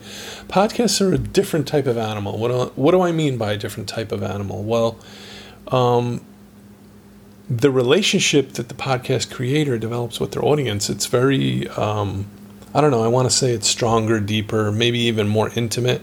Podcasts 0.48 1.01
are 1.01 1.13
a 1.13 1.17
different 1.17 1.67
type 1.67 1.88
of 1.88 1.98
animal. 1.98 2.38
What 2.38 2.48
do, 2.48 2.72
what 2.81 2.91
do 2.91 3.01
I 3.01 3.12
mean 3.12 3.38
by 3.38 3.51
a 3.51 3.58
different 3.58 3.89
type 3.89 4.13
of 4.13 4.24
animal? 4.24 4.63
Well, 4.63 4.98
um, 5.67 6.24
the 7.50 7.70
relationship 7.70 8.53
that 8.53 8.70
the 8.70 8.75
podcast 8.75 9.29
creator 9.29 9.77
develops 9.77 10.22
with 10.22 10.31
their 10.31 10.46
audience, 10.46 10.89
it's 10.89 11.08
very, 11.08 11.67
um, 11.70 12.27
I 12.74 12.79
don't 12.79 12.91
know, 12.91 13.03
I 13.03 13.10
want 13.10 13.29
to 13.29 13.36
say 13.36 13.51
it's 13.51 13.67
stronger, 13.67 14.22
deeper, 14.22 14.72
maybe 14.72 15.00
even 15.00 15.27
more 15.27 15.51
intimate. 15.55 16.01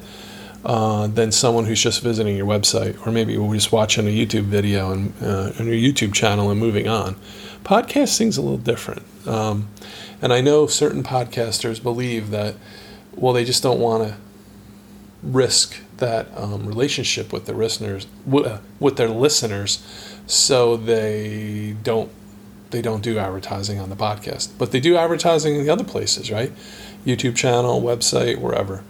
Uh, 0.64 1.06
than 1.06 1.30
someone 1.30 1.64
who's 1.64 1.80
just 1.80 2.02
visiting 2.02 2.36
your 2.36 2.44
website, 2.44 3.06
or 3.06 3.12
maybe 3.12 3.38
we're 3.38 3.54
just 3.54 3.70
watching 3.70 4.08
a 4.08 4.10
YouTube 4.10 4.42
video 4.42 4.90
and 4.90 5.14
uh, 5.22 5.52
your 5.62 5.72
YouTube 5.72 6.12
channel 6.12 6.50
and 6.50 6.58
moving 6.58 6.88
on. 6.88 7.14
Podcasting's 7.62 8.36
a 8.36 8.42
little 8.42 8.58
different. 8.58 9.02
Um, 9.28 9.68
and 10.22 10.32
I 10.32 10.40
know 10.40 10.66
certain 10.66 11.02
podcasters 11.02 11.82
believe 11.82 12.30
that, 12.30 12.56
well, 13.14 13.32
they 13.32 13.44
just 13.44 13.62
don't 13.62 13.78
want 13.78 14.08
to 14.08 14.16
risk 15.22 15.80
that 15.98 16.28
um, 16.36 16.66
relationship 16.66 17.32
with 17.32 17.46
their 17.46 17.56
listeners, 17.56 18.06
uh, 18.32 18.58
with 18.80 18.96
their 18.96 19.08
listeners, 19.08 19.84
so 20.26 20.76
they 20.76 21.76
don't 21.82 22.10
they 22.70 22.82
don't 22.82 23.02
do 23.02 23.18
advertising 23.18 23.80
on 23.80 23.88
the 23.88 23.96
podcast, 23.96 24.50
but 24.58 24.72
they 24.72 24.80
do 24.80 24.94
advertising 24.94 25.54
in 25.56 25.64
the 25.64 25.70
other 25.70 25.84
places, 25.84 26.30
right? 26.30 26.52
YouTube 27.06 27.34
channel, 27.34 27.80
website, 27.80 28.38
wherever. 28.38 28.84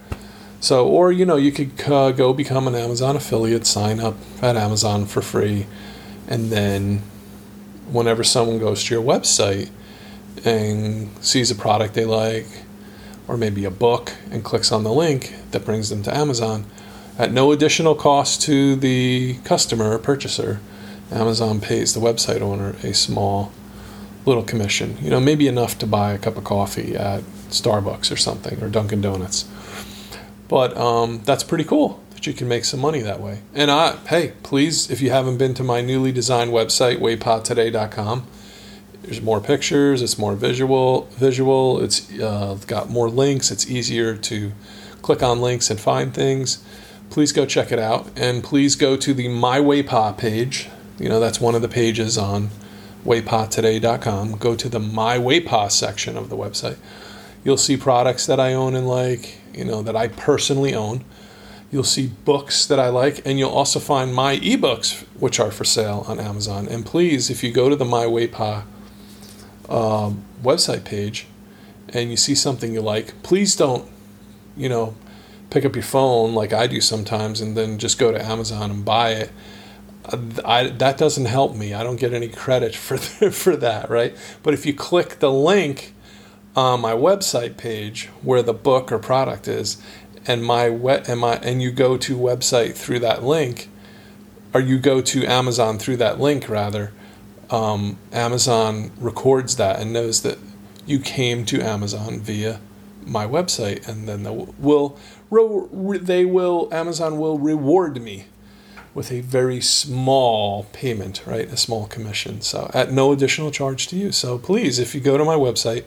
So, 0.59 0.89
or 0.89 1.13
you 1.13 1.25
know, 1.25 1.37
you 1.37 1.53
could 1.53 1.81
uh, 1.89 2.11
go 2.11 2.33
become 2.33 2.67
an 2.67 2.75
Amazon 2.75 3.15
affiliate, 3.15 3.67
sign 3.67 4.01
up 4.01 4.17
at 4.43 4.57
Amazon 4.57 5.07
for 5.07 5.23
free, 5.23 5.67
and 6.27 6.51
then 6.51 7.03
whenever 7.91 8.25
someone 8.25 8.59
goes 8.59 8.85
to 8.85 8.95
your 8.95 9.03
website 9.03 9.71
and 10.45 11.11
sees 11.25 11.51
a 11.51 11.55
product 11.55 11.95
they 11.95 12.05
like, 12.05 12.47
or 13.27 13.37
maybe 13.37 13.65
a 13.65 13.71
book, 13.71 14.15
and 14.31 14.45
clicks 14.45 14.73
on 14.73 14.85
the 14.85 14.93
link 14.93 15.35
that 15.51 15.65
brings 15.65 15.91
them 15.91 16.03
to 16.03 16.17
Amazon, 16.17 16.65
at 17.19 17.33
no 17.33 17.51
additional 17.53 17.95
cost 17.95 18.43
to 18.43 18.77
the 18.77 19.39
customer 19.45 19.93
or 19.93 19.99
purchaser, 19.99 20.61
Amazon 21.11 21.61
pays 21.61 21.95
the 21.95 22.01
website 22.01 22.41
owner 22.41 22.77
a 22.83 22.95
small 22.95 23.53
little 24.25 24.43
commission. 24.43 24.97
You 25.01 25.11
know, 25.11 25.21
maybe 25.21 25.49
enough 25.49 25.79
to 25.79 25.87
buy 25.87 26.13
a 26.13 26.19
cup 26.19 26.37
of 26.37 26.45
coffee 26.45 26.95
at 26.95 27.23
Starbucks 27.51 28.13
or 28.13 28.17
something 28.17 28.63
or 28.63 28.69
Dunkin' 28.69 29.01
Donuts. 29.01 29.49
But 30.49 30.77
um, 30.77 31.23
that's 31.25 31.43
pretty 31.43 31.65
cool 31.65 32.03
that 32.11 32.27
you 32.27 32.33
can 32.33 32.49
make 32.49 32.65
some 32.65 32.81
money 32.81 33.01
that 33.01 33.21
way. 33.21 33.41
And 33.55 33.71
I, 33.71 33.97
hey, 34.09 34.33
please, 34.43 34.91
if 34.91 35.01
you 35.01 35.11
haven't 35.11 35.39
been 35.39 35.55
to 35.55 35.65
my 35.65 35.81
newly 35.81 36.13
designed 36.13 36.53
website, 36.53 36.99
waypatoday.com, 36.99 38.27
there's 39.03 39.23
more 39.23 39.41
pictures. 39.41 40.03
It's 40.03 40.19
more 40.19 40.35
visual. 40.35 41.03
Visual. 41.13 41.81
It's 41.81 42.11
uh, 42.19 42.59
got 42.67 42.91
more 42.91 43.09
links. 43.09 43.51
It's 43.51 43.71
easier 43.71 44.17
to 44.17 44.53
click 45.03 45.23
on 45.23 45.41
links 45.41 45.71
and 45.71 45.81
find 45.81 46.13
things. 46.13 46.63
Please 47.11 47.33
go 47.33 47.47
check 47.47 47.73
it 47.73 47.79
out, 47.79 48.11
and 48.17 48.45
please 48.45 48.77
go 48.77 48.97
to 48.97 49.15
the 49.15 49.29
My 49.29 49.61
Waypa 49.61 50.19
page. 50.19 50.69
You 50.99 51.09
know 51.09 51.21
that's 51.21 51.41
one 51.41 51.55
of 51.55 51.63
the 51.63 51.69
pages 51.69 52.19
on 52.19 52.51
waypatoday.com. 53.05 54.37
Go 54.37 54.55
to 54.55 54.69
the 54.69 54.81
My 54.81 55.17
Waypa 55.17 55.71
section 55.71 56.17
of 56.17 56.29
the 56.29 56.37
website. 56.37 56.77
You'll 57.45 57.57
see 57.57 57.77
products 57.77 58.27
that 58.27 58.41
I 58.41 58.53
own 58.53 58.75
and 58.75 58.87
like, 58.87 59.39
you 59.55 59.65
know, 59.65 59.81
that 59.83 59.97
I 59.97 60.09
personally 60.09 60.75
own. 60.75 61.05
You'll 61.71 61.85
see 61.85 62.09
books 62.09 62.67
that 62.67 62.79
I 62.79 62.89
like, 62.89 63.25
and 63.27 63.39
you'll 63.39 63.51
also 63.51 63.79
find 63.79 64.15
my 64.15 64.39
ebooks, 64.39 65.03
which 65.19 65.39
are 65.39 65.51
for 65.51 65.65
sale 65.65 66.05
on 66.09 66.19
Amazon. 66.19 66.67
And 66.67 66.85
please, 66.85 67.31
if 67.31 67.45
you 67.45 67.53
go 67.53 67.69
to 67.69 67.77
the 67.77 67.85
My 67.85 68.05
Waypa 68.05 68.65
uh, 69.69 70.13
website 70.43 70.85
page 70.85 71.27
and 71.91 72.11
you 72.11 72.17
see 72.17 72.35
something 72.35 72.73
you 72.73 72.81
like, 72.81 73.23
please 73.23 73.57
don't, 73.57 73.89
you 74.57 74.69
know, 74.69 74.95
pick 75.51 75.65
up 75.65 75.75
your 75.75 75.83
phone 75.83 76.35
like 76.35 76.53
I 76.53 76.67
do 76.67 76.81
sometimes 76.81 77.41
and 77.41 77.57
then 77.57 77.79
just 77.79 77.99
go 77.99 78.13
to 78.13 78.23
Amazon 78.23 78.71
and 78.71 78.85
buy 78.85 79.13
it 79.13 79.31
I, 80.45 80.69
that 80.69 80.97
doesn't 80.97 81.27
help 81.27 81.55
me. 81.55 81.75
I 81.75 81.83
don't 81.83 81.97
get 81.97 82.13
any 82.13 82.29
credit 82.29 82.75
for 82.75 82.97
for 82.97 83.57
that, 83.57 83.91
right? 83.91 84.17
But 84.43 84.55
if 84.55 84.67
you 84.67 84.75
click 84.75 85.19
the 85.19 85.33
link 85.33 85.95
on 86.57 86.81
my 86.81 86.93
website 86.93 87.57
page 87.57 88.07
where 88.23 88.43
the 88.43 88.55
book 88.55 88.91
or 88.91 88.99
product 88.99 89.47
is, 89.49 89.81
and 90.27 90.45
my 90.45 90.69
wet 90.71 91.09
and 91.09 91.21
my 91.21 91.37
and 91.37 91.63
you 91.63 91.71
go 91.71 91.97
to 91.99 92.17
website 92.17 92.75
through 92.75 93.01
that 93.01 93.23
link, 93.23 93.69
or 94.55 94.61
you 94.61 94.79
go 94.79 95.01
to 95.01 95.27
Amazon 95.27 95.79
through 95.79 95.99
that 95.99 96.19
link 96.19 96.49
rather, 96.49 96.93
um, 97.51 97.99
Amazon 98.13 98.91
records 98.99 99.57
that 99.57 99.81
and 99.81 99.93
knows 99.93 100.23
that 100.23 100.39
you 100.87 100.99
came 100.99 101.45
to 101.47 101.61
Amazon 101.61 102.21
via 102.21 102.61
my 103.05 103.27
website, 103.27 103.87
and 103.89 104.09
then 104.09 104.23
they 104.23 104.31
will 104.59 104.99
they 105.31 106.25
will 106.25 106.69
Amazon 106.73 107.19
will 107.19 107.39
reward 107.39 108.01
me 108.03 108.27
with 108.95 109.13
a 109.13 109.21
very 109.21 109.61
small 109.61 110.65
payment, 110.73 111.23
right? 111.27 111.51
A 111.53 111.57
small 111.57 111.87
commission. 111.87 112.41
So 112.41 112.71
at 112.75 112.93
no 112.93 113.13
additional 113.13 113.51
charge 113.51 113.87
to 113.89 113.97
you. 113.97 114.13
So 114.13 114.39
please, 114.39 114.79
if 114.79 114.95
you 114.95 115.01
go 115.01 115.17
to 115.17 115.25
my 115.25 115.37
website 115.37 115.85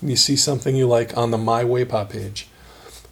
and 0.00 0.10
you 0.10 0.16
see 0.16 0.36
something 0.36 0.76
you 0.76 0.86
like 0.86 1.16
on 1.16 1.30
the 1.30 1.38
My 1.38 1.64
Waypa 1.64 2.10
page, 2.10 2.48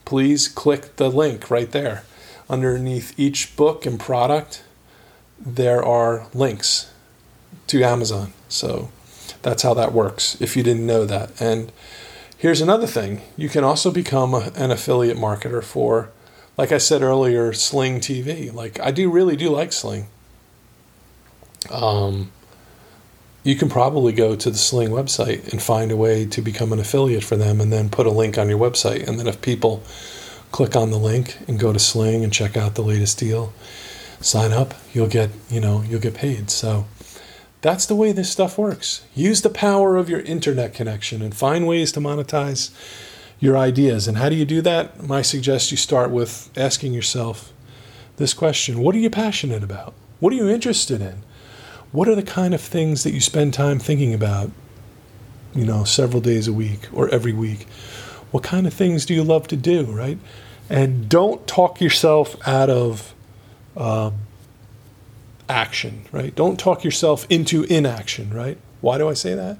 please 0.04 0.48
click 0.48 0.96
the 0.96 1.08
link 1.08 1.50
right 1.50 1.70
there. 1.70 2.04
Underneath 2.50 3.18
each 3.18 3.56
book 3.56 3.86
and 3.86 4.00
product, 4.00 4.64
there 5.38 5.84
are 5.84 6.26
links 6.34 6.90
to 7.68 7.82
Amazon. 7.82 8.32
So 8.48 8.90
that's 9.42 9.62
how 9.62 9.74
that 9.74 9.92
works 9.92 10.40
if 10.40 10.56
you 10.56 10.62
didn't 10.62 10.86
know 10.86 11.04
that. 11.06 11.40
And 11.40 11.72
here's 12.36 12.60
another 12.60 12.86
thing 12.86 13.22
you 13.36 13.48
can 13.48 13.64
also 13.64 13.90
become 13.90 14.34
a, 14.34 14.50
an 14.54 14.70
affiliate 14.70 15.16
marketer 15.16 15.62
for 15.62 16.10
like 16.58 16.72
I 16.72 16.78
said 16.78 17.02
earlier, 17.02 17.52
Sling 17.52 18.00
TV. 18.00 18.52
Like 18.52 18.80
I 18.80 18.90
do 18.90 19.10
really 19.10 19.36
do 19.36 19.48
like 19.48 19.72
Sling. 19.72 20.08
Um, 21.70 22.32
you 23.44 23.54
can 23.54 23.68
probably 23.68 24.12
go 24.12 24.34
to 24.34 24.50
the 24.50 24.58
Sling 24.58 24.88
website 24.88 25.50
and 25.52 25.62
find 25.62 25.92
a 25.92 25.96
way 25.96 26.26
to 26.26 26.42
become 26.42 26.72
an 26.72 26.80
affiliate 26.80 27.24
for 27.24 27.36
them, 27.36 27.60
and 27.60 27.72
then 27.72 27.88
put 27.88 28.06
a 28.06 28.10
link 28.10 28.36
on 28.36 28.48
your 28.48 28.58
website. 28.58 29.06
And 29.08 29.18
then 29.18 29.28
if 29.28 29.40
people 29.40 29.82
click 30.50 30.74
on 30.74 30.90
the 30.90 30.98
link 30.98 31.38
and 31.46 31.58
go 31.58 31.72
to 31.72 31.78
Sling 31.78 32.24
and 32.24 32.32
check 32.32 32.56
out 32.56 32.74
the 32.74 32.82
latest 32.82 33.18
deal, 33.18 33.52
sign 34.20 34.52
up, 34.52 34.74
you'll 34.92 35.06
get 35.06 35.30
you 35.48 35.60
know 35.60 35.82
you'll 35.88 36.00
get 36.00 36.14
paid. 36.14 36.50
So 36.50 36.86
that's 37.60 37.86
the 37.86 37.94
way 37.94 38.12
this 38.12 38.30
stuff 38.30 38.56
works. 38.56 39.04
Use 39.14 39.42
the 39.42 39.50
power 39.50 39.96
of 39.96 40.08
your 40.08 40.20
internet 40.20 40.74
connection 40.74 41.22
and 41.22 41.34
find 41.34 41.66
ways 41.66 41.90
to 41.92 42.00
monetize 42.00 42.70
your 43.40 43.56
ideas. 43.56 44.06
And 44.06 44.18
how 44.18 44.28
do 44.28 44.36
you 44.36 44.44
do 44.44 44.60
that? 44.62 44.92
I 45.10 45.22
suggest 45.22 45.70
you 45.70 45.76
start 45.76 46.10
with 46.10 46.50
asking 46.56 46.92
yourself 46.92 47.52
this 48.16 48.34
question 48.34 48.80
What 48.80 48.94
are 48.94 48.98
you 48.98 49.10
passionate 49.10 49.62
about? 49.62 49.94
What 50.20 50.32
are 50.32 50.36
you 50.36 50.48
interested 50.48 51.00
in? 51.00 51.22
What 51.90 52.08
are 52.08 52.14
the 52.14 52.22
kind 52.22 52.54
of 52.54 52.60
things 52.60 53.02
that 53.04 53.12
you 53.12 53.20
spend 53.20 53.54
time 53.54 53.78
thinking 53.78 54.12
about, 54.12 54.50
you 55.54 55.64
know, 55.64 55.84
several 55.84 56.20
days 56.20 56.46
a 56.46 56.52
week 56.52 56.88
or 56.92 57.08
every 57.08 57.32
week? 57.32 57.66
What 58.30 58.42
kind 58.42 58.66
of 58.66 58.74
things 58.74 59.06
do 59.06 59.14
you 59.14 59.24
love 59.24 59.48
to 59.48 59.56
do, 59.56 59.84
right? 59.84 60.18
And 60.68 61.08
don't 61.08 61.46
talk 61.46 61.80
yourself 61.80 62.36
out 62.46 62.68
of 62.68 63.14
um, 63.76 64.14
action, 65.48 66.04
right? 66.12 66.34
Don't 66.34 66.58
talk 66.58 66.84
yourself 66.84 67.26
into 67.30 67.64
inaction, 67.64 68.32
right? 68.32 68.58
Why 68.80 68.98
do 68.98 69.08
I 69.08 69.14
say 69.14 69.34
that? 69.34 69.58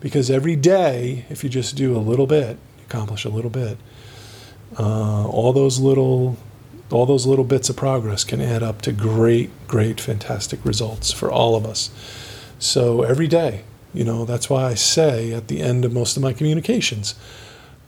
Because 0.00 0.30
every 0.30 0.56
day, 0.56 1.24
if 1.28 1.44
you 1.44 1.50
just 1.50 1.76
do 1.76 1.96
a 1.96 1.98
little 1.98 2.26
bit, 2.26 2.58
accomplish 2.86 3.24
a 3.24 3.28
little 3.28 3.50
bit. 3.50 3.78
Uh, 4.78 5.26
all 5.26 5.52
those 5.52 5.78
little 5.78 6.36
all 6.90 7.06
those 7.06 7.24
little 7.24 7.44
bits 7.44 7.68
of 7.68 7.76
progress 7.76 8.24
can 8.24 8.40
add 8.40 8.64
up 8.64 8.82
to 8.82 8.90
great, 8.90 9.50
great, 9.68 10.00
fantastic 10.00 10.64
results 10.64 11.12
for 11.12 11.30
all 11.30 11.54
of 11.54 11.64
us. 11.64 11.88
So 12.58 13.02
every 13.02 13.28
day, 13.28 13.62
you 13.94 14.02
know, 14.02 14.24
that's 14.24 14.50
why 14.50 14.64
I 14.64 14.74
say 14.74 15.32
at 15.32 15.46
the 15.46 15.60
end 15.60 15.84
of 15.84 15.92
most 15.92 16.16
of 16.16 16.22
my 16.22 16.32
communications, 16.32 17.14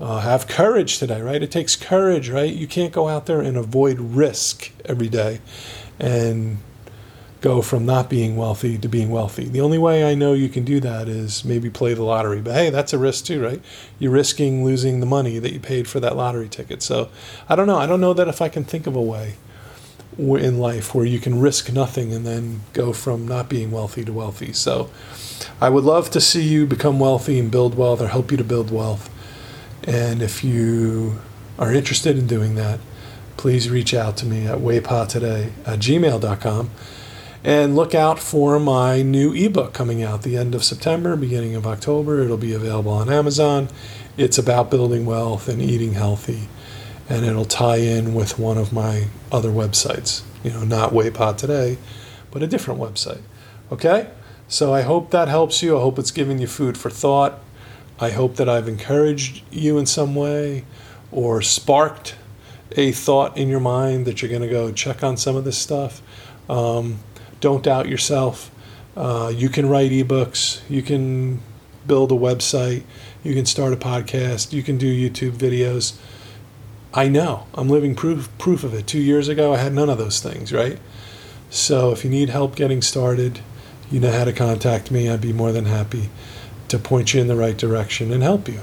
uh, 0.00 0.20
have 0.20 0.46
courage 0.46 0.98
today, 0.98 1.20
right? 1.20 1.42
It 1.42 1.50
takes 1.50 1.74
courage, 1.74 2.28
right? 2.28 2.52
You 2.52 2.68
can't 2.68 2.92
go 2.92 3.08
out 3.08 3.26
there 3.26 3.40
and 3.40 3.56
avoid 3.56 3.98
risk 3.98 4.70
every 4.84 5.08
day 5.08 5.40
and 5.98 6.58
go 7.42 7.60
from 7.60 7.84
not 7.84 8.08
being 8.08 8.36
wealthy 8.36 8.78
to 8.78 8.88
being 8.88 9.10
wealthy. 9.10 9.44
The 9.44 9.60
only 9.60 9.76
way 9.76 10.10
I 10.10 10.14
know 10.14 10.32
you 10.32 10.48
can 10.48 10.64
do 10.64 10.78
that 10.80 11.08
is 11.08 11.44
maybe 11.44 11.68
play 11.68 11.92
the 11.92 12.04
lottery. 12.04 12.40
But 12.40 12.54
hey, 12.54 12.70
that's 12.70 12.92
a 12.92 12.98
risk 12.98 13.26
too, 13.26 13.42
right? 13.42 13.60
You're 13.98 14.12
risking 14.12 14.64
losing 14.64 15.00
the 15.00 15.06
money 15.06 15.38
that 15.40 15.52
you 15.52 15.58
paid 15.58 15.88
for 15.88 15.98
that 16.00 16.16
lottery 16.16 16.48
ticket. 16.48 16.82
So 16.82 17.10
I 17.48 17.56
don't 17.56 17.66
know. 17.66 17.78
I 17.78 17.86
don't 17.86 18.00
know 18.00 18.14
that 18.14 18.28
if 18.28 18.40
I 18.40 18.48
can 18.48 18.64
think 18.64 18.86
of 18.86 18.94
a 18.94 19.02
way 19.02 19.34
in 20.16 20.58
life 20.58 20.94
where 20.94 21.04
you 21.04 21.18
can 21.18 21.40
risk 21.40 21.72
nothing 21.72 22.12
and 22.12 22.24
then 22.24 22.60
go 22.74 22.92
from 22.92 23.26
not 23.26 23.48
being 23.48 23.70
wealthy 23.72 24.04
to 24.04 24.12
wealthy. 24.12 24.52
So 24.52 24.90
I 25.60 25.68
would 25.68 25.84
love 25.84 26.10
to 26.10 26.20
see 26.20 26.42
you 26.42 26.66
become 26.66 27.00
wealthy 27.00 27.38
and 27.40 27.50
build 27.50 27.74
wealth 27.74 28.00
or 28.00 28.08
help 28.08 28.30
you 28.30 28.36
to 28.36 28.44
build 28.44 28.70
wealth. 28.70 29.10
And 29.82 30.22
if 30.22 30.44
you 30.44 31.18
are 31.58 31.72
interested 31.72 32.16
in 32.16 32.28
doing 32.28 32.54
that, 32.54 32.78
please 33.36 33.68
reach 33.68 33.94
out 33.94 34.16
to 34.18 34.26
me 34.26 34.46
at 34.46 34.58
waypatoday 34.58 35.50
at 35.66 35.80
gmail.com. 35.80 36.70
And 37.44 37.74
look 37.74 37.92
out 37.92 38.20
for 38.20 38.60
my 38.60 39.02
new 39.02 39.32
ebook 39.32 39.72
coming 39.72 40.02
out 40.02 40.22
the 40.22 40.36
end 40.36 40.54
of 40.54 40.62
September, 40.62 41.16
beginning 41.16 41.56
of 41.56 41.66
October. 41.66 42.20
It'll 42.20 42.36
be 42.36 42.54
available 42.54 42.92
on 42.92 43.10
Amazon. 43.10 43.68
It's 44.16 44.38
about 44.38 44.70
building 44.70 45.06
wealth 45.06 45.48
and 45.48 45.60
eating 45.60 45.94
healthy. 45.94 46.48
And 47.08 47.26
it'll 47.26 47.44
tie 47.44 47.78
in 47.78 48.14
with 48.14 48.38
one 48.38 48.58
of 48.58 48.72
my 48.72 49.08
other 49.32 49.50
websites. 49.50 50.22
You 50.44 50.50
know, 50.52 50.64
not 50.64 50.92
Waypa 50.92 51.36
Today, 51.36 51.78
but 52.30 52.42
a 52.42 52.46
different 52.46 52.78
website. 52.78 53.22
Okay? 53.72 54.10
So 54.46 54.72
I 54.72 54.82
hope 54.82 55.10
that 55.10 55.26
helps 55.26 55.62
you. 55.62 55.76
I 55.76 55.80
hope 55.80 55.98
it's 55.98 56.10
giving 56.12 56.38
you 56.38 56.46
food 56.46 56.78
for 56.78 56.90
thought. 56.90 57.40
I 57.98 58.10
hope 58.10 58.36
that 58.36 58.48
I've 58.48 58.68
encouraged 58.68 59.42
you 59.50 59.78
in 59.78 59.86
some 59.86 60.14
way 60.14 60.64
or 61.10 61.42
sparked 61.42 62.14
a 62.76 62.92
thought 62.92 63.36
in 63.36 63.48
your 63.48 63.60
mind 63.60 64.06
that 64.06 64.22
you're 64.22 64.28
going 64.28 64.42
to 64.42 64.48
go 64.48 64.70
check 64.70 65.02
on 65.02 65.16
some 65.16 65.36
of 65.36 65.44
this 65.44 65.58
stuff. 65.58 66.02
Um, 66.48 67.00
don't 67.42 67.62
doubt 67.62 67.88
yourself. 67.88 68.50
Uh, 68.96 69.30
you 69.34 69.50
can 69.50 69.68
write 69.68 69.90
ebooks. 69.90 70.62
You 70.70 70.80
can 70.80 71.42
build 71.86 72.12
a 72.12 72.14
website, 72.14 72.84
you 73.22 73.34
can 73.34 73.46
start 73.46 73.72
a 73.72 73.76
podcast, 73.76 74.52
you 74.52 74.62
can 74.62 74.78
do 74.78 75.10
YouTube 75.10 75.32
videos. 75.32 75.96
I 76.94 77.08
know. 77.08 77.46
I'm 77.54 77.68
living 77.68 77.94
proof 77.94 78.28
proof 78.38 78.64
of 78.64 78.74
it. 78.74 78.86
2 78.86 78.98
years 78.98 79.28
ago 79.28 79.52
I 79.52 79.58
had 79.58 79.72
none 79.72 79.90
of 79.90 79.98
those 79.98 80.20
things, 80.20 80.52
right? 80.52 80.78
So 81.50 81.90
if 81.90 82.04
you 82.04 82.10
need 82.10 82.28
help 82.28 82.54
getting 82.54 82.82
started, 82.82 83.40
you 83.90 84.00
know 84.00 84.10
how 84.10 84.24
to 84.24 84.32
contact 84.32 84.90
me. 84.90 85.08
I'd 85.08 85.20
be 85.20 85.32
more 85.32 85.52
than 85.52 85.66
happy 85.66 86.08
to 86.68 86.78
point 86.78 87.12
you 87.12 87.20
in 87.20 87.28
the 87.28 87.36
right 87.36 87.56
direction 87.56 88.12
and 88.12 88.22
help 88.22 88.48
you. 88.48 88.60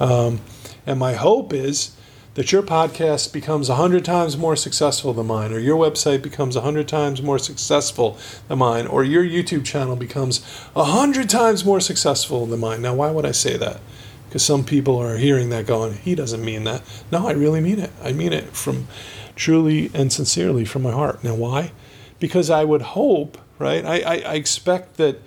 Um, 0.00 0.40
and 0.86 0.98
my 0.98 1.14
hope 1.14 1.52
is 1.52 1.94
that 2.34 2.52
your 2.52 2.62
podcast 2.62 3.32
becomes 3.32 3.68
100 3.68 4.04
times 4.04 4.36
more 4.36 4.56
successful 4.56 5.12
than 5.12 5.26
mine, 5.26 5.52
or 5.52 5.58
your 5.58 5.76
website 5.76 6.22
becomes 6.22 6.54
100 6.54 6.86
times 6.86 7.22
more 7.22 7.38
successful 7.38 8.18
than 8.48 8.58
mine, 8.58 8.86
or 8.86 9.02
your 9.04 9.24
YouTube 9.24 9.64
channel 9.64 9.96
becomes 9.96 10.44
100 10.74 11.28
times 11.28 11.64
more 11.64 11.80
successful 11.80 12.46
than 12.46 12.60
mine. 12.60 12.82
Now, 12.82 12.94
why 12.94 13.10
would 13.10 13.26
I 13.26 13.32
say 13.32 13.56
that? 13.56 13.80
Because 14.28 14.44
some 14.44 14.64
people 14.64 14.98
are 14.98 15.16
hearing 15.16 15.48
that 15.50 15.66
going, 15.66 15.94
he 15.94 16.14
doesn't 16.14 16.44
mean 16.44 16.64
that. 16.64 16.82
No, 17.10 17.26
I 17.26 17.32
really 17.32 17.60
mean 17.60 17.78
it. 17.78 17.90
I 18.02 18.12
mean 18.12 18.32
it 18.32 18.54
from 18.54 18.86
truly 19.34 19.90
and 19.94 20.12
sincerely 20.12 20.64
from 20.64 20.82
my 20.82 20.92
heart. 20.92 21.24
Now, 21.24 21.34
why? 21.34 21.72
Because 22.20 22.50
I 22.50 22.64
would 22.64 22.82
hope, 22.82 23.38
right? 23.58 23.84
I, 23.84 24.00
I, 24.00 24.14
I 24.16 24.34
expect 24.34 24.96
that 24.98 25.22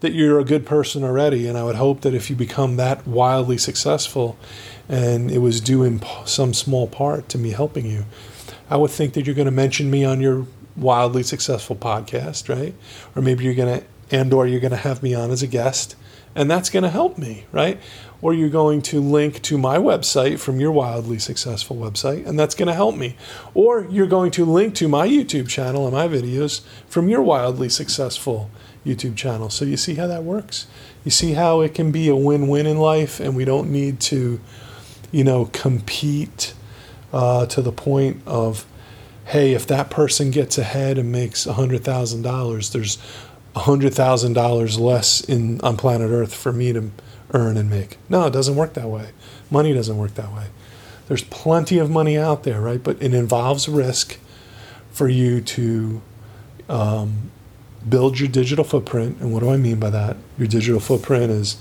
that 0.00 0.12
you're 0.12 0.38
a 0.38 0.44
good 0.44 0.66
person 0.66 1.02
already, 1.02 1.46
and 1.46 1.56
I 1.56 1.64
would 1.64 1.76
hope 1.76 2.02
that 2.02 2.14
if 2.14 2.28
you 2.28 2.36
become 2.36 2.76
that 2.76 3.06
wildly 3.06 3.58
successful, 3.58 4.38
and 4.88 5.30
it 5.30 5.38
was 5.38 5.60
due 5.60 5.82
in 5.82 6.02
some 6.24 6.54
small 6.54 6.86
part 6.86 7.28
to 7.30 7.38
me 7.38 7.50
helping 7.50 7.86
you, 7.86 8.04
I 8.68 8.76
would 8.76 8.90
think 8.90 9.14
that 9.14 9.26
you're 9.26 9.34
going 9.34 9.46
to 9.46 9.52
mention 9.52 9.90
me 9.90 10.04
on 10.04 10.20
your 10.20 10.46
wildly 10.76 11.22
successful 11.22 11.76
podcast, 11.76 12.48
right? 12.54 12.74
Or 13.14 13.22
maybe 13.22 13.44
you're 13.44 13.54
going 13.54 13.80
to, 13.80 13.86
and 14.10 14.32
or 14.32 14.46
you're 14.46 14.60
going 14.60 14.72
to 14.72 14.76
have 14.76 15.02
me 15.02 15.14
on 15.14 15.30
as 15.30 15.42
a 15.42 15.46
guest, 15.46 15.96
and 16.34 16.50
that's 16.50 16.68
going 16.68 16.82
to 16.82 16.90
help 16.90 17.16
me, 17.16 17.46
right? 17.50 17.80
Or 18.20 18.34
you're 18.34 18.50
going 18.50 18.82
to 18.82 19.00
link 19.00 19.40
to 19.42 19.56
my 19.56 19.78
website 19.78 20.38
from 20.38 20.60
your 20.60 20.72
wildly 20.72 21.18
successful 21.18 21.76
website, 21.76 22.26
and 22.26 22.38
that's 22.38 22.54
going 22.54 22.68
to 22.68 22.74
help 22.74 22.96
me. 22.96 23.16
Or 23.54 23.86
you're 23.90 24.06
going 24.06 24.30
to 24.32 24.44
link 24.44 24.74
to 24.76 24.88
my 24.88 25.08
YouTube 25.08 25.48
channel 25.48 25.86
and 25.86 25.94
my 25.94 26.08
videos 26.08 26.60
from 26.86 27.08
your 27.08 27.22
wildly 27.22 27.70
successful 27.70 28.50
YouTube 28.86 29.16
channel. 29.16 29.50
So 29.50 29.64
you 29.64 29.76
see 29.76 29.96
how 29.96 30.06
that 30.06 30.22
works? 30.22 30.66
You 31.04 31.10
see 31.10 31.32
how 31.32 31.60
it 31.60 31.74
can 31.74 31.90
be 31.90 32.08
a 32.08 32.16
win 32.16 32.48
win 32.48 32.66
in 32.66 32.78
life, 32.78 33.20
and 33.20 33.36
we 33.36 33.44
don't 33.44 33.70
need 33.70 34.00
to 34.00 34.40
you 35.10 35.24
know, 35.24 35.46
compete 35.46 36.54
uh, 37.12 37.46
to 37.46 37.62
the 37.62 37.72
point 37.72 38.22
of, 38.26 38.66
hey, 39.26 39.52
if 39.52 39.66
that 39.66 39.90
person 39.90 40.30
gets 40.30 40.58
ahead 40.58 40.98
and 40.98 41.10
makes 41.10 41.46
$100,000, 41.46 42.72
there's 42.72 42.98
$100,000 43.54 44.78
less 44.78 45.20
in 45.22 45.60
on 45.62 45.76
planet 45.76 46.10
Earth 46.10 46.34
for 46.34 46.52
me 46.52 46.72
to 46.72 46.90
earn 47.32 47.56
and 47.56 47.70
make. 47.70 47.96
No, 48.08 48.26
it 48.26 48.32
doesn't 48.32 48.56
work 48.56 48.74
that 48.74 48.88
way. 48.88 49.10
Money 49.50 49.72
doesn't 49.72 49.96
work 49.96 50.14
that 50.14 50.32
way. 50.32 50.48
There's 51.08 51.24
plenty 51.24 51.78
of 51.78 51.88
money 51.88 52.18
out 52.18 52.42
there, 52.42 52.60
right? 52.60 52.82
But 52.82 53.00
it 53.00 53.14
involves 53.14 53.68
risk 53.68 54.18
for 54.90 55.08
you 55.08 55.40
to 55.40 56.02
um, 56.68 57.30
build 57.88 58.18
your 58.18 58.28
digital 58.28 58.64
footprint. 58.64 59.18
And 59.20 59.32
what 59.32 59.40
do 59.40 59.50
I 59.50 59.56
mean 59.56 59.78
by 59.78 59.90
that? 59.90 60.16
Your 60.38 60.48
digital 60.48 60.80
footprint 60.80 61.30
is 61.30 61.56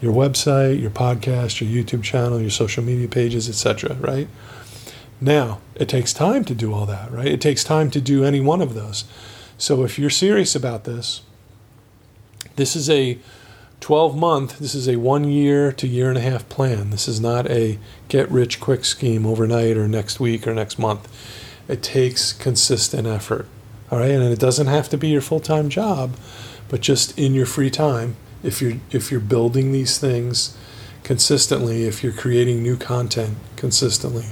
your 0.00 0.12
website, 0.12 0.80
your 0.80 0.90
podcast, 0.90 1.60
your 1.60 1.84
YouTube 1.84 2.02
channel, 2.02 2.40
your 2.40 2.50
social 2.50 2.82
media 2.82 3.08
pages, 3.08 3.48
etc., 3.48 3.94
right? 3.96 4.28
Now, 5.20 5.60
it 5.74 5.88
takes 5.88 6.12
time 6.12 6.44
to 6.44 6.54
do 6.54 6.72
all 6.72 6.86
that, 6.86 7.10
right? 7.10 7.26
It 7.26 7.40
takes 7.40 7.64
time 7.64 7.90
to 7.90 8.00
do 8.00 8.24
any 8.24 8.40
one 8.40 8.60
of 8.60 8.74
those. 8.74 9.04
So 9.56 9.84
if 9.84 9.98
you're 9.98 10.10
serious 10.10 10.54
about 10.54 10.84
this, 10.84 11.22
this 12.56 12.76
is 12.76 12.88
a 12.88 13.18
12 13.80 14.16
month, 14.16 14.58
this 14.58 14.74
is 14.74 14.88
a 14.88 14.96
one 14.96 15.24
year 15.24 15.72
to 15.72 15.86
year 15.86 16.08
and 16.08 16.18
a 16.18 16.20
half 16.20 16.48
plan. 16.48 16.90
This 16.90 17.08
is 17.08 17.20
not 17.20 17.48
a 17.50 17.78
get 18.08 18.30
rich 18.30 18.60
quick 18.60 18.84
scheme 18.84 19.26
overnight 19.26 19.76
or 19.76 19.88
next 19.88 20.20
week 20.20 20.46
or 20.46 20.54
next 20.54 20.78
month. 20.78 21.08
It 21.68 21.82
takes 21.82 22.32
consistent 22.32 23.06
effort. 23.06 23.46
All 23.90 23.98
right, 23.98 24.10
and 24.10 24.22
it 24.22 24.38
doesn't 24.38 24.66
have 24.66 24.88
to 24.90 24.98
be 24.98 25.08
your 25.08 25.20
full 25.20 25.40
time 25.40 25.68
job, 25.68 26.14
but 26.68 26.80
just 26.80 27.18
in 27.18 27.34
your 27.34 27.46
free 27.46 27.70
time, 27.70 28.16
if 28.42 28.60
you're 28.60 28.74
if 28.90 29.10
you're 29.10 29.20
building 29.20 29.72
these 29.72 29.98
things 29.98 30.56
consistently, 31.04 31.84
if 31.84 32.02
you're 32.02 32.12
creating 32.12 32.62
new 32.62 32.76
content 32.76 33.38
consistently, 33.56 34.26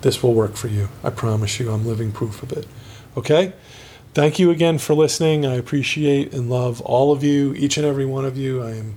this 0.00 0.22
will 0.22 0.34
work 0.34 0.54
for 0.54 0.68
you. 0.68 0.88
I 1.04 1.10
promise 1.10 1.60
you, 1.60 1.70
I'm 1.70 1.86
living 1.86 2.12
proof 2.12 2.42
of 2.42 2.52
it. 2.52 2.66
Okay? 3.16 3.52
Thank 4.14 4.38
you 4.38 4.50
again 4.50 4.78
for 4.78 4.94
listening. 4.94 5.44
I 5.44 5.54
appreciate 5.54 6.32
and 6.32 6.48
love 6.48 6.80
all 6.80 7.12
of 7.12 7.22
you, 7.22 7.54
each 7.54 7.76
and 7.76 7.86
every 7.86 8.06
one 8.06 8.24
of 8.24 8.38
you. 8.38 8.62
I 8.62 8.70
am 8.70 8.96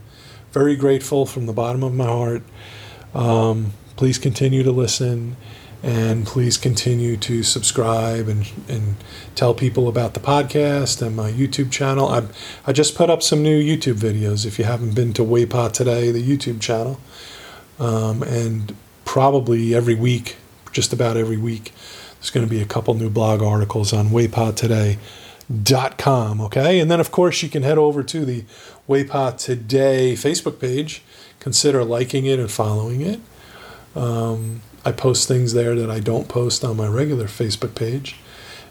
very 0.51 0.75
grateful 0.75 1.25
from 1.25 1.47
the 1.47 1.53
bottom 1.53 1.83
of 1.83 1.93
my 1.93 2.05
heart. 2.05 2.43
Um, 3.13 3.73
please 3.97 4.17
continue 4.17 4.63
to 4.63 4.71
listen 4.71 5.35
and 5.83 6.27
please 6.27 6.57
continue 6.57 7.17
to 7.17 7.41
subscribe 7.41 8.27
and, 8.27 8.51
and 8.67 8.97
tell 9.33 9.55
people 9.55 9.87
about 9.87 10.13
the 10.13 10.19
podcast 10.19 11.01
and 11.01 11.15
my 11.15 11.31
YouTube 11.31 11.71
channel. 11.71 12.07
I, 12.07 12.27
I 12.67 12.71
just 12.71 12.93
put 12.95 13.09
up 13.09 13.23
some 13.23 13.41
new 13.41 13.59
YouTube 13.59 13.95
videos 13.95 14.45
if 14.45 14.59
you 14.59 14.65
haven't 14.65 14.93
been 14.93 15.11
to 15.13 15.23
Waypa 15.23 15.71
Today, 15.71 16.11
the 16.11 16.21
YouTube 16.21 16.61
channel. 16.61 16.99
Um, 17.79 18.21
and 18.23 18.75
probably 19.05 19.73
every 19.73 19.95
week, 19.95 20.35
just 20.71 20.93
about 20.93 21.17
every 21.17 21.37
week, 21.37 21.73
there's 22.19 22.29
going 22.29 22.45
to 22.45 22.49
be 22.49 22.61
a 22.61 22.65
couple 22.65 22.93
new 22.93 23.09
blog 23.09 23.41
articles 23.41 23.91
on 23.91 24.09
waypatoday.com. 24.09 26.41
Okay. 26.41 26.79
And 26.79 26.91
then, 26.91 26.99
of 26.99 27.09
course, 27.11 27.41
you 27.41 27.49
can 27.49 27.63
head 27.63 27.79
over 27.79 28.03
to 28.03 28.23
the 28.23 28.45
Waypa 28.87 29.35
Today 29.37 30.13
Facebook 30.13 30.59
page. 30.59 31.01
Consider 31.39 31.83
liking 31.83 32.27
it 32.27 32.37
and 32.37 32.51
following 32.51 33.01
it. 33.01 33.19
Um, 33.95 34.61
I 34.83 34.91
post 34.91 35.27
things 35.27 35.53
there 35.53 35.75
that 35.75 35.91
I 35.91 35.99
don't 35.99 36.27
post 36.27 36.63
on 36.63 36.77
my 36.77 36.87
regular 36.87 37.25
Facebook 37.25 37.75
page. 37.75 38.15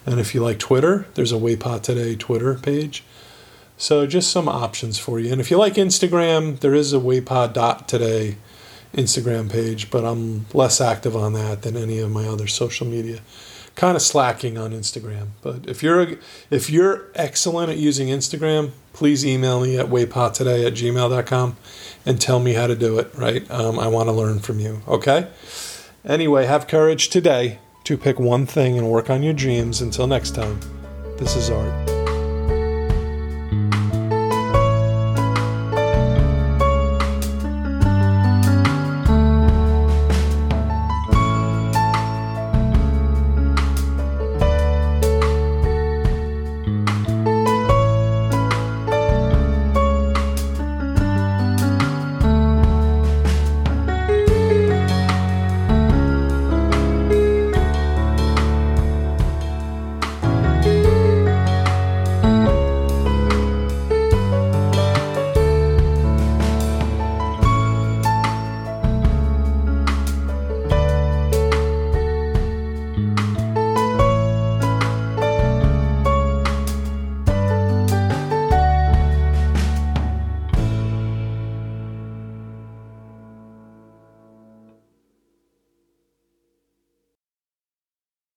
And 0.07 0.19
if 0.19 0.35
you 0.35 0.43
like 0.43 0.59
Twitter, 0.59 1.07
there's 1.15 1.33
a 1.33 1.37
Waypa 1.37 1.83
Today 1.83 2.17
Twitter 2.17 2.55
page. 2.55 3.05
So 3.77 4.07
just 4.07 4.31
some 4.31 4.49
options 4.49 4.99
for 4.99 5.21
you. 5.21 5.33
And 5.33 5.41
if 5.41 5.51
you 5.51 5.57
like 5.57 5.75
Instagram, 5.75 6.61
there 6.61 6.75
is 6.75 6.93
a 6.93 6.99
Waypa 6.99 7.87
Today 7.87 8.37
Instagram 8.95 9.51
page, 9.51 9.91
but 9.91 10.05
I'm 10.05 10.47
less 10.53 10.81
active 10.81 11.17
on 11.17 11.33
that 11.35 11.63
than 11.63 11.77
any 11.77 11.99
of 11.99 12.11
my 12.11 12.27
other 12.27 12.47
social 12.47 12.87
media. 12.87 13.21
Kind 13.81 13.97
of 13.97 14.03
slacking 14.03 14.59
on 14.59 14.73
Instagram. 14.73 15.29
But 15.41 15.67
if 15.67 15.83
you're 15.83 16.19
if 16.51 16.69
you're 16.69 17.07
excellent 17.15 17.71
at 17.71 17.79
using 17.79 18.09
Instagram, 18.09 18.73
please 18.93 19.25
email 19.25 19.63
me 19.63 19.79
at 19.79 19.87
waypatoday 19.87 20.67
at 20.67 20.75
gmail.com 20.75 21.57
and 22.05 22.21
tell 22.21 22.41
me 22.41 22.53
how 22.53 22.67
to 22.67 22.77
do 22.77 22.99
it, 22.99 23.11
right? 23.15 23.51
Um, 23.51 23.79
I 23.79 23.87
want 23.87 24.09
to 24.09 24.13
learn 24.13 24.41
from 24.41 24.61
you, 24.61 24.83
okay? 24.87 25.29
Anyway, 26.05 26.45
have 26.45 26.69
courage 26.69 27.09
today 27.09 27.59
to 27.85 27.97
pick 27.97 28.21
one 28.21 28.45
thing 28.45 28.77
and 28.77 28.91
work 28.91 29.09
on 29.09 29.23
your 29.23 29.33
dreams. 29.33 29.81
Until 29.81 30.07
next 30.07 30.35
time, 30.35 30.61
this 31.17 31.35
is 31.35 31.49
Art. 31.49 31.90